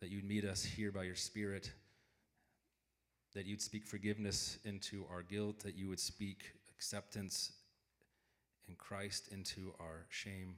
that 0.00 0.10
you'd 0.10 0.24
meet 0.24 0.44
us 0.44 0.64
here 0.64 0.90
by 0.90 1.04
your 1.04 1.14
Spirit, 1.14 1.72
that 3.34 3.46
you'd 3.46 3.62
speak 3.62 3.86
forgiveness 3.86 4.58
into 4.64 5.04
our 5.10 5.22
guilt, 5.22 5.60
that 5.60 5.76
you 5.76 5.88
would 5.88 6.00
speak 6.00 6.52
acceptance 6.70 7.52
in 8.68 8.74
Christ 8.74 9.28
into 9.30 9.74
our 9.78 10.06
shame, 10.08 10.56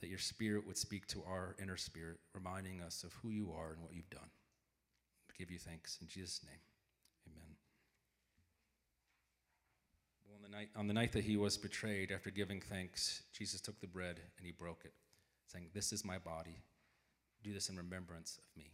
that 0.00 0.08
your 0.08 0.18
spirit 0.18 0.66
would 0.66 0.76
speak 0.76 1.06
to 1.08 1.22
our 1.28 1.56
inner 1.60 1.76
spirit, 1.76 2.18
reminding 2.34 2.80
us 2.80 3.04
of 3.04 3.12
who 3.14 3.30
you 3.30 3.52
are 3.52 3.72
and 3.72 3.82
what 3.82 3.94
you've 3.94 4.10
done. 4.10 4.30
Give 5.38 5.50
you 5.52 5.58
thanks 5.58 5.98
in 6.00 6.08
Jesus' 6.08 6.40
name. 6.44 6.58
Amen. 7.28 7.54
Well, 10.26 10.36
on 10.36 10.42
the, 10.42 10.56
night, 10.56 10.68
on 10.74 10.88
the 10.88 10.94
night 10.94 11.12
that 11.12 11.22
he 11.22 11.36
was 11.36 11.56
betrayed, 11.56 12.10
after 12.10 12.30
giving 12.30 12.60
thanks, 12.60 13.22
Jesus 13.32 13.60
took 13.60 13.80
the 13.80 13.86
bread 13.86 14.18
and 14.36 14.44
he 14.44 14.50
broke 14.50 14.82
it, 14.84 14.94
saying, 15.46 15.66
This 15.72 15.92
is 15.92 16.04
my 16.04 16.18
body. 16.18 16.62
Do 17.44 17.54
this 17.54 17.68
in 17.68 17.76
remembrance 17.76 18.38
of 18.38 18.56
me. 18.56 18.72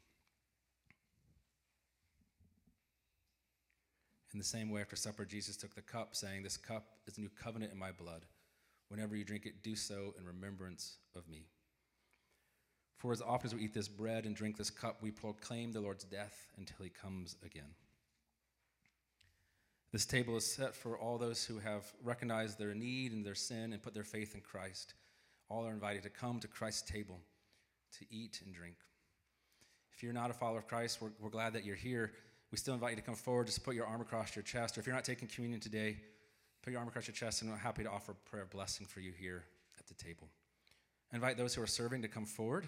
In 4.32 4.38
the 4.38 4.44
same 4.44 4.70
way, 4.70 4.80
after 4.80 4.96
supper, 4.96 5.26
Jesus 5.26 5.56
took 5.56 5.74
the 5.74 5.82
cup, 5.82 6.16
saying, 6.16 6.42
This 6.42 6.56
cup 6.56 6.86
is 7.06 7.18
a 7.18 7.20
new 7.20 7.28
covenant 7.28 7.72
in 7.72 7.78
my 7.78 7.92
blood. 7.92 8.24
Whenever 8.94 9.16
you 9.16 9.24
drink 9.24 9.44
it, 9.44 9.64
do 9.64 9.74
so 9.74 10.14
in 10.20 10.24
remembrance 10.24 10.98
of 11.16 11.28
me. 11.28 11.46
For 12.96 13.10
as 13.10 13.20
often 13.20 13.48
as 13.48 13.54
we 13.56 13.62
eat 13.62 13.74
this 13.74 13.88
bread 13.88 14.24
and 14.24 14.36
drink 14.36 14.56
this 14.56 14.70
cup, 14.70 14.98
we 15.02 15.10
proclaim 15.10 15.72
the 15.72 15.80
Lord's 15.80 16.04
death 16.04 16.46
until 16.58 16.84
he 16.84 16.90
comes 16.90 17.34
again. 17.44 17.74
This 19.90 20.06
table 20.06 20.36
is 20.36 20.46
set 20.46 20.76
for 20.76 20.96
all 20.96 21.18
those 21.18 21.44
who 21.44 21.58
have 21.58 21.92
recognized 22.04 22.56
their 22.56 22.72
need 22.72 23.10
and 23.10 23.26
their 23.26 23.34
sin 23.34 23.72
and 23.72 23.82
put 23.82 23.94
their 23.94 24.04
faith 24.04 24.36
in 24.36 24.40
Christ. 24.42 24.94
All 25.48 25.66
are 25.66 25.72
invited 25.72 26.04
to 26.04 26.08
come 26.08 26.38
to 26.38 26.46
Christ's 26.46 26.88
table 26.88 27.18
to 27.98 28.06
eat 28.10 28.42
and 28.46 28.54
drink. 28.54 28.76
If 29.92 30.04
you're 30.04 30.12
not 30.12 30.30
a 30.30 30.34
follower 30.34 30.58
of 30.58 30.68
Christ, 30.68 31.02
we're, 31.02 31.10
we're 31.18 31.30
glad 31.30 31.54
that 31.54 31.64
you're 31.64 31.74
here 31.74 32.12
we 32.54 32.58
still 32.58 32.74
invite 32.74 32.90
you 32.90 32.96
to 32.98 33.02
come 33.02 33.16
forward. 33.16 33.46
Just 33.46 33.64
put 33.64 33.74
your 33.74 33.84
arm 33.84 34.00
across 34.00 34.36
your 34.36 34.44
chest. 34.44 34.76
Or 34.76 34.80
if 34.80 34.86
you're 34.86 34.94
not 34.94 35.04
taking 35.04 35.26
communion 35.26 35.58
today, 35.58 35.96
put 36.64 36.70
your 36.70 36.80
arm 36.80 36.88
across 36.88 37.06
your 37.06 37.14
chest, 37.14 37.42
and 37.42 37.50
we're 37.50 37.58
happy 37.58 37.82
to 37.82 37.90
offer 37.90 38.14
prayer 38.24 38.42
of 38.42 38.50
blessing 38.50 38.86
for 38.86 39.00
you 39.00 39.12
here 39.12 39.44
at 39.78 39.86
the 39.86 39.92
table. 39.92 40.26
Invite 41.12 41.36
those 41.36 41.54
who 41.54 41.60
are 41.60 41.66
serving 41.66 42.00
to 42.00 42.08
come 42.08 42.24
forward. 42.24 42.66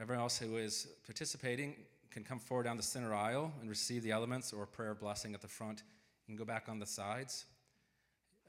Everyone 0.00 0.22
else 0.22 0.38
who 0.38 0.56
is 0.56 0.86
participating 1.04 1.74
can 2.12 2.22
come 2.22 2.38
forward 2.38 2.62
down 2.62 2.76
the 2.76 2.84
center 2.84 3.12
aisle 3.12 3.52
and 3.60 3.68
receive 3.68 4.04
the 4.04 4.12
elements 4.12 4.52
or 4.52 4.64
prayer 4.64 4.92
of 4.92 5.00
blessing 5.00 5.34
at 5.34 5.40
the 5.40 5.48
front. 5.48 5.82
You 6.28 6.34
can 6.34 6.36
go 6.36 6.44
back 6.44 6.68
on 6.68 6.78
the 6.78 6.86
sides. 6.86 7.46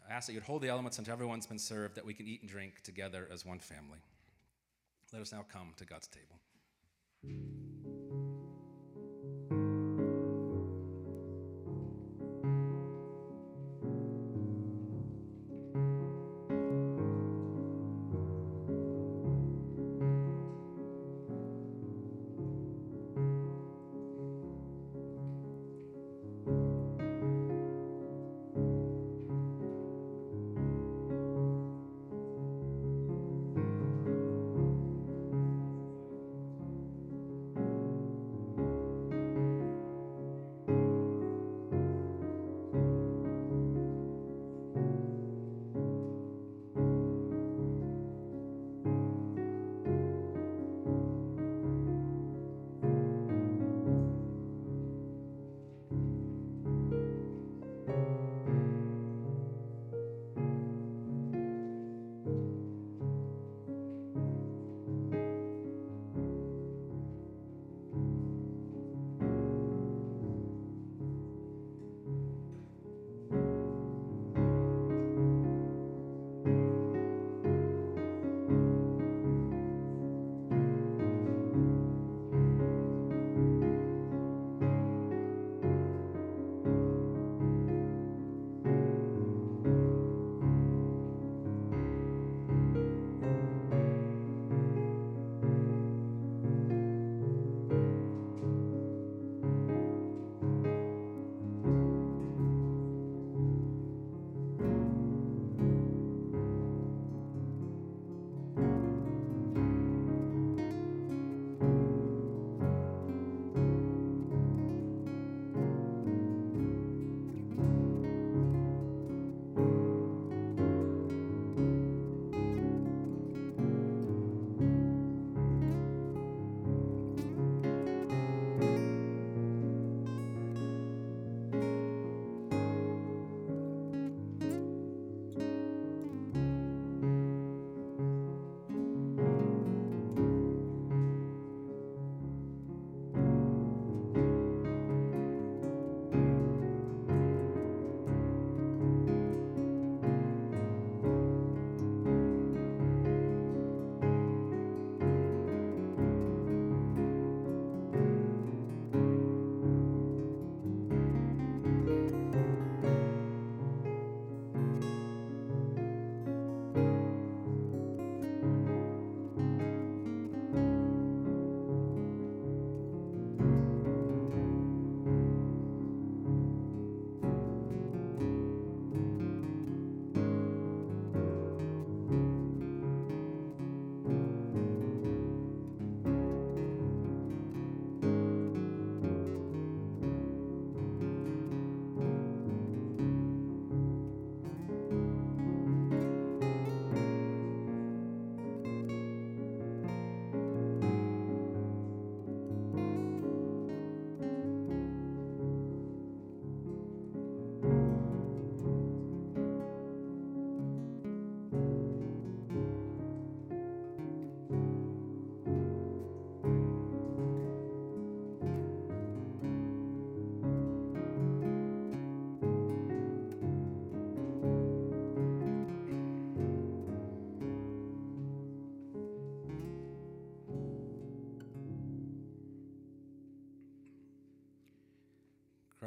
I 0.07 0.13
ask 0.13 0.27
that 0.27 0.33
you'd 0.33 0.43
hold 0.43 0.61
the 0.61 0.69
elements 0.69 0.99
until 0.99 1.13
everyone's 1.13 1.47
been 1.47 1.57
served, 1.57 1.95
that 1.95 2.05
we 2.05 2.13
can 2.13 2.27
eat 2.27 2.41
and 2.41 2.49
drink 2.49 2.83
together 2.83 3.27
as 3.33 3.47
one 3.47 3.59
family. 3.59 3.99
Let 5.11 5.23
us 5.23 5.31
now 5.31 5.43
come 5.51 5.73
to 5.75 5.85
God's 5.85 6.07
table. 6.07 7.76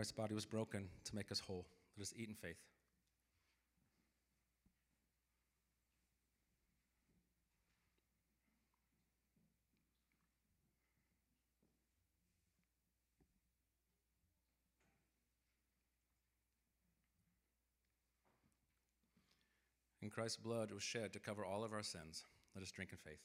Christ's 0.00 0.12
body 0.12 0.34
was 0.34 0.46
broken 0.46 0.88
to 1.04 1.14
make 1.14 1.30
us 1.30 1.40
whole. 1.40 1.66
Let 1.98 2.04
us 2.04 2.14
eat 2.16 2.30
in 2.30 2.34
faith. 2.34 2.56
In 20.00 20.08
Christ's 20.08 20.38
blood 20.38 20.70
was 20.72 20.82
shed 20.82 21.12
to 21.12 21.20
cover 21.20 21.44
all 21.44 21.62
of 21.62 21.74
our 21.74 21.82
sins. 21.82 22.24
Let 22.54 22.62
us 22.62 22.70
drink 22.70 22.92
in 22.92 22.96
faith. 22.96 23.20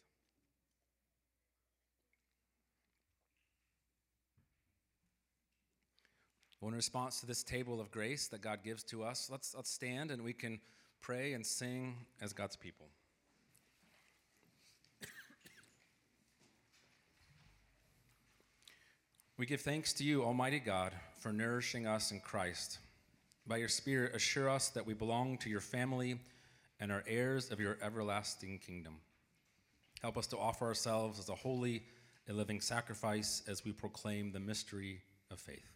Well, 6.66 6.72
in 6.72 6.78
response 6.78 7.20
to 7.20 7.28
this 7.28 7.44
table 7.44 7.80
of 7.80 7.92
grace 7.92 8.28
that 8.30 8.42
God 8.42 8.64
gives 8.64 8.82
to 8.86 9.04
us, 9.04 9.30
let's, 9.32 9.54
let's 9.56 9.70
stand 9.70 10.10
and 10.10 10.24
we 10.24 10.34
can 10.34 10.60
pray 11.00 11.34
and 11.34 11.46
sing 11.46 11.96
as 12.20 12.34
God's 12.34 12.56
people. 12.56 12.88
We 19.38 19.46
give 19.46 19.62
thanks 19.62 19.94
to 19.94 20.04
you, 20.04 20.24
Almighty 20.24 20.58
God, 20.58 20.94
for 21.20 21.32
nourishing 21.32 21.86
us 21.86 22.10
in 22.10 22.20
Christ. 22.20 22.80
By 23.46 23.58
your 23.58 23.68
Spirit, 23.68 24.16
assure 24.16 24.50
us 24.50 24.70
that 24.70 24.88
we 24.88 24.96
belong 24.96 25.38
to 25.40 25.52
your 25.52 25.62
family 25.62 26.18
and 26.80 26.92
are 26.92 27.04
heirs 27.06 27.52
of 27.52 27.60
your 27.60 27.78
everlasting 27.80 28.58
kingdom. 28.58 28.96
Help 30.02 30.18
us 30.18 30.26
to 30.28 30.38
offer 30.40 30.66
ourselves 30.66 31.20
as 31.20 31.30
a 31.30 31.36
holy, 31.36 31.84
a 32.28 32.34
living 32.34 32.60
sacrifice 32.60 33.44
as 33.48 33.64
we 33.64 33.72
proclaim 33.72 34.32
the 34.32 34.40
mystery 34.40 35.04
of 35.30 35.40
faith. 35.40 35.75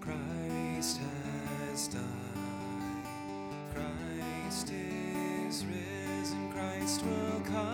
Christ 0.00 1.00
has 1.00 1.88
died. 1.88 2.02
Christ 3.74 4.70
is 4.70 5.64
risen. 5.64 6.52
Christ 6.52 7.02
will 7.04 7.40
come 7.40 7.73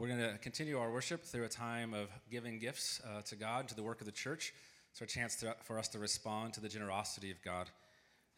We're 0.00 0.08
going 0.08 0.32
to 0.32 0.38
continue 0.38 0.78
our 0.78 0.90
worship 0.90 1.24
through 1.24 1.44
a 1.44 1.50
time 1.50 1.92
of 1.92 2.08
giving 2.30 2.58
gifts 2.58 3.02
uh, 3.04 3.20
to 3.20 3.36
God, 3.36 3.68
to 3.68 3.76
the 3.76 3.82
work 3.82 4.00
of 4.00 4.06
the 4.06 4.12
church. 4.12 4.54
It's 4.92 5.02
our 5.02 5.06
chance 5.06 5.36
to, 5.40 5.54
for 5.64 5.78
us 5.78 5.88
to 5.88 5.98
respond 5.98 6.54
to 6.54 6.60
the 6.62 6.70
generosity 6.70 7.30
of 7.30 7.36
God. 7.42 7.68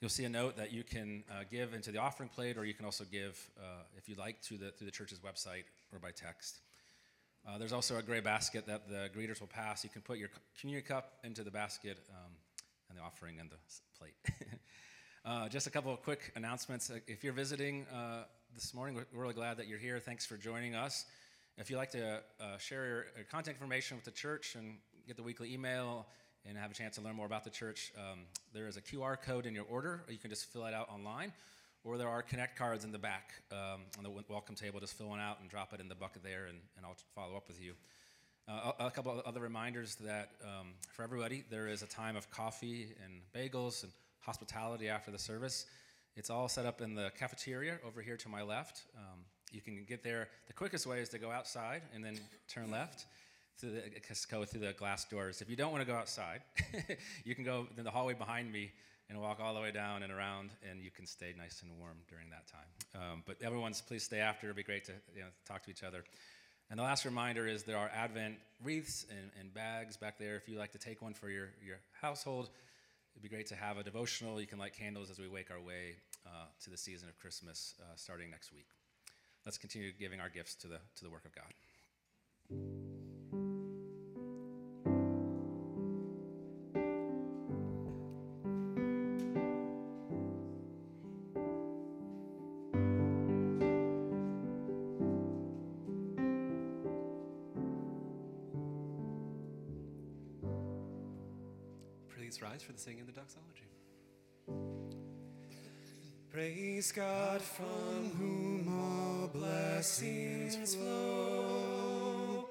You'll 0.01 0.11
see 0.11 0.25
a 0.25 0.29
note 0.29 0.57
that 0.57 0.73
you 0.73 0.83
can 0.83 1.23
uh, 1.31 1.45
give 1.49 1.73
into 1.73 1.93
the 1.93 1.99
offering 1.99 2.29
plate, 2.29 2.59
or 2.59 2.65
you 2.65 2.75
can 2.75 2.85
also 2.85 3.05
give, 3.05 3.49
uh, 3.61 3.85
if 3.97 4.09
you'd 4.09 4.19
like, 4.19 4.43
to 4.43 4.59
the, 4.59 4.73
through 4.73 4.87
the 4.87 4.91
church's 4.91 5.21
website 5.21 5.63
or 5.93 6.01
by 6.01 6.11
text. 6.11 6.59
Uh, 7.47 7.59
there's 7.59 7.73
also 7.73 7.97
a 7.97 8.03
gray 8.03 8.19
basket 8.19 8.67
that 8.67 8.89
the 8.89 9.09
greeters 9.17 9.39
will 9.39 9.47
pass. 9.47 9.85
You 9.85 9.91
can 9.91 10.03
put 10.03 10.19
your 10.19 10.31
communion 10.59 10.85
cup 10.85 11.13
into 11.23 11.45
the 11.45 11.53
basket 11.53 11.97
um, 12.11 12.33
and 12.91 12.99
the 12.99 13.03
offering 13.05 13.37
in 13.39 13.49
the 13.49 13.57
plate. 14.01 14.17
uh, 15.25 15.49
just 15.49 15.69
a 15.69 15.71
couple 15.71 15.93
of 15.93 16.03
quick 16.03 16.33
announcements. 16.35 16.91
If 17.07 17.23
you're 17.23 17.33
visiting 17.33 17.87
uh, 17.95 18.25
this 18.53 18.75
morning, 18.75 18.97
we're 18.97 19.23
really 19.23 19.35
glad 19.35 19.59
that 19.59 19.69
you're 19.69 19.79
here. 19.79 20.01
Thanks 20.01 20.27
for 20.27 20.37
joining 20.37 20.75
us. 20.75 21.05
If 21.59 21.71
you'd 21.71 21.77
like 21.77 21.91
to 21.91 22.23
uh, 22.41 22.57
share 22.59 22.87
your, 22.87 23.05
your 23.15 23.25
contact 23.31 23.57
information 23.57 23.97
with 23.97 24.05
the 24.05 24.11
church 24.11 24.55
and 24.55 24.79
get 25.07 25.17
the 25.17 25.23
weekly 25.23 25.53
email 25.53 26.07
and 26.47 26.57
have 26.57 26.71
a 26.71 26.75
chance 26.75 26.97
to 26.97 27.03
learn 27.03 27.15
more 27.15 27.27
about 27.27 27.45
the 27.45 27.51
church, 27.51 27.93
um, 27.99 28.21
there 28.55 28.67
is 28.67 28.79
a 28.79 28.81
QR 28.81 29.21
code 29.21 29.45
in 29.45 29.55
your 29.55 29.67
order, 29.69 30.03
or 30.07 30.13
you 30.13 30.19
can 30.19 30.31
just 30.31 30.51
fill 30.51 30.65
it 30.65 30.73
out 30.73 30.89
online. 30.89 31.33
Or 31.85 31.99
there 31.99 32.09
are 32.09 32.23
connect 32.23 32.57
cards 32.57 32.85
in 32.85 32.93
the 32.93 32.99
back 32.99 33.35
um, 33.51 33.83
on 33.99 34.05
the 34.05 34.11
welcome 34.29 34.55
table. 34.55 34.81
Just 34.81 34.97
fill 34.97 35.09
one 35.09 35.21
out 35.21 35.41
and 35.41 35.51
drop 35.51 35.75
it 35.75 35.81
in 35.81 35.89
the 35.89 35.95
bucket 35.95 36.23
there, 36.23 36.47
and, 36.47 36.59
and 36.77 36.87
I'll 36.87 36.97
follow 37.15 37.37
up 37.37 37.49
with 37.49 37.61
you. 37.61 37.75
Uh, 38.49 38.73
a, 38.79 38.87
a 38.87 38.91
couple 38.91 39.13
of 39.13 39.21
other 39.27 39.41
reminders 39.41 39.97
that 39.97 40.31
um, 40.43 40.69
for 40.93 41.03
everybody, 41.03 41.45
there 41.51 41.69
is 41.69 41.83
a 41.83 41.87
time 41.87 42.17
of 42.17 42.31
coffee 42.31 42.95
and 43.05 43.21
bagels 43.35 43.83
and 43.83 43.93
hospitality 44.21 44.89
after 44.89 45.11
the 45.11 45.19
service. 45.19 45.67
It's 46.17 46.31
all 46.31 46.49
set 46.49 46.65
up 46.65 46.81
in 46.81 46.95
the 46.95 47.13
cafeteria 47.19 47.79
over 47.87 48.01
here 48.01 48.17
to 48.17 48.29
my 48.29 48.43
left. 48.43 48.85
Um, 48.97 49.21
you 49.53 49.61
can 49.61 49.85
get 49.89 50.03
there. 50.03 50.29
The 50.47 50.53
quickest 50.53 50.87
way 50.87 51.01
is 51.01 51.09
to 51.11 51.19
go 51.19 51.31
outside 51.31 51.83
and 51.95 52.05
then 52.05 52.19
turn 52.49 52.71
left 52.71 53.07
through 53.59 53.71
the, 53.71 53.83
just 54.07 54.31
go 54.31 54.45
through 54.45 54.61
the 54.61 54.73
glass 54.73 55.05
doors. 55.05 55.41
If 55.41 55.51
you 55.51 55.57
don't 55.57 55.71
want 55.71 55.87
to 55.87 55.91
go 55.91 55.97
outside, 55.97 56.41
you 57.25 57.35
can 57.35 57.45
go 57.45 57.67
in 57.77 57.85
the 57.85 57.91
hallway 57.91 58.15
behind 58.15 58.51
me 58.51 58.73
and 59.09 59.21
walk 59.21 59.41
all 59.41 59.55
the 59.55 59.61
way 59.61 59.71
down 59.71 60.03
and 60.03 60.13
around, 60.13 60.51
and 60.69 60.81
you 60.83 60.91
can 60.91 61.07
stay 61.07 61.35
nice 61.37 61.63
and 61.63 61.71
warm 61.79 61.99
during 62.09 62.31
that 62.31 62.47
time. 62.49 63.03
Um, 63.03 63.23
but 63.27 63.37
everyone's 63.43 63.81
please 63.81 64.03
stay 64.03 64.21
after. 64.21 64.47
It'd 64.47 64.57
be 64.57 64.63
great 64.63 64.85
to 64.87 64.93
you 65.15 65.21
know, 65.21 65.29
talk 65.47 65.63
to 65.65 65.71
each 65.71 65.83
other. 65.83 66.05
And 66.71 66.79
the 66.79 66.83
last 66.83 67.05
reminder 67.05 67.47
is 67.47 67.65
there 67.65 67.77
are 67.77 67.91
Advent 67.95 68.37
wreaths 68.65 69.05
and, 69.11 69.31
and 69.39 69.53
bags 69.53 69.97
back 69.99 70.19
there. 70.19 70.37
If 70.37 70.49
you'd 70.49 70.59
like 70.59 70.73
to 70.73 70.79
take 70.79 71.03
one 71.03 71.13
for 71.13 71.29
your, 71.29 71.51
your 71.65 71.77
household, 72.01 72.49
it'd 73.13 73.23
be 73.23 73.29
great 73.29 73.47
to 73.49 73.55
have 73.55 73.77
a 73.77 73.83
devotional. 73.83 74.41
You 74.41 74.47
can 74.47 74.59
light 74.59 74.73
candles 74.73 75.11
as 75.11 75.19
we 75.19 75.29
wake 75.29 75.51
our 75.51 75.61
way 75.61 75.97
uh, 76.27 76.47
to 76.65 76.71
the 76.71 76.79
season 76.79 77.11
of 77.11 77.19
Christmas 77.19 77.75
uh, 77.81 77.85
starting 77.97 78.31
next 78.31 78.53
week. 78.53 78.67
Let's 79.45 79.59
continue 79.59 79.93
giving 79.99 80.21
our 80.21 80.29
gifts 80.29 80.55
to 80.57 80.69
the, 80.69 80.79
to 80.97 81.05
the 81.05 81.11
work 81.11 81.25
of 81.25 81.35
God. 81.35 81.53
Please 102.17 102.41
rise 102.41 102.63
for 102.63 102.73
the 102.73 102.79
singing 102.79 103.01
of 103.01 103.07
the 103.07 103.13
doxology. 103.13 103.67
Praise 106.33 106.93
God 106.93 107.43
from 107.43 108.11
whom 108.19 108.69
all 108.81 109.02
blessings 109.43 110.77
flow. 110.77 112.49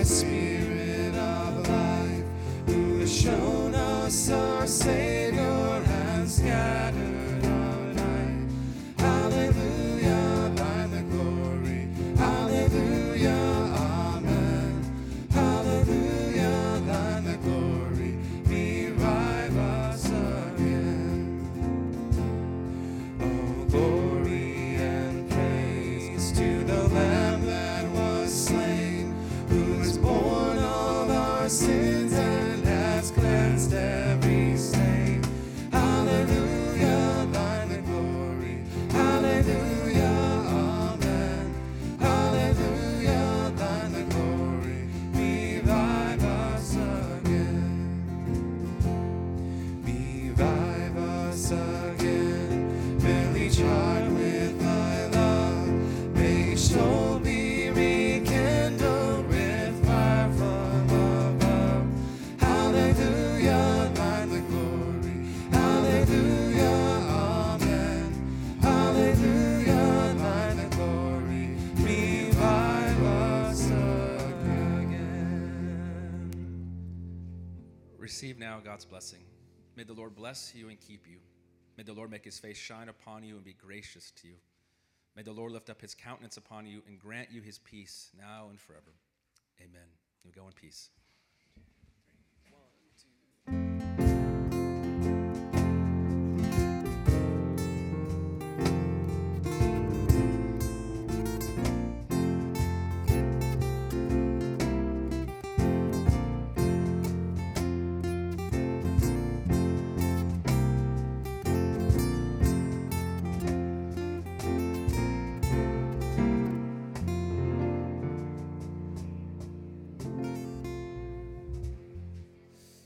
whisper. 0.03 0.32
God's 78.73 78.87
blessing. 78.87 79.21
May 79.77 79.83
the 79.83 79.93
Lord 79.93 80.15
bless 80.17 80.55
you 80.55 80.71
and 80.71 80.81
keep 80.81 81.07
you. 81.07 81.19
May 81.77 81.85
the 81.85 81.93
Lord 81.93 82.11
make 82.11 82.25
his 82.25 82.39
face 82.39 82.57
shine 82.57 82.89
upon 82.89 83.23
you 83.23 83.35
and 83.35 83.45
be 83.45 83.53
gracious 83.53 84.11
to 84.13 84.29
you. 84.29 84.37
May 85.15 85.21
the 85.21 85.31
Lord 85.31 85.53
lift 85.53 85.69
up 85.69 85.83
his 85.83 85.95
countenance 85.95 86.39
upon 86.39 86.67
you 86.67 86.81
and 86.89 86.99
grant 86.99 87.29
you 87.31 87.43
his 87.43 87.59
peace 87.59 88.09
now 88.19 88.47
and 88.49 88.59
forever. 88.59 88.95
Amen. 89.61 89.89
You 90.25 90.33
go 90.33 90.47
in 90.47 90.53
peace. 90.55 90.89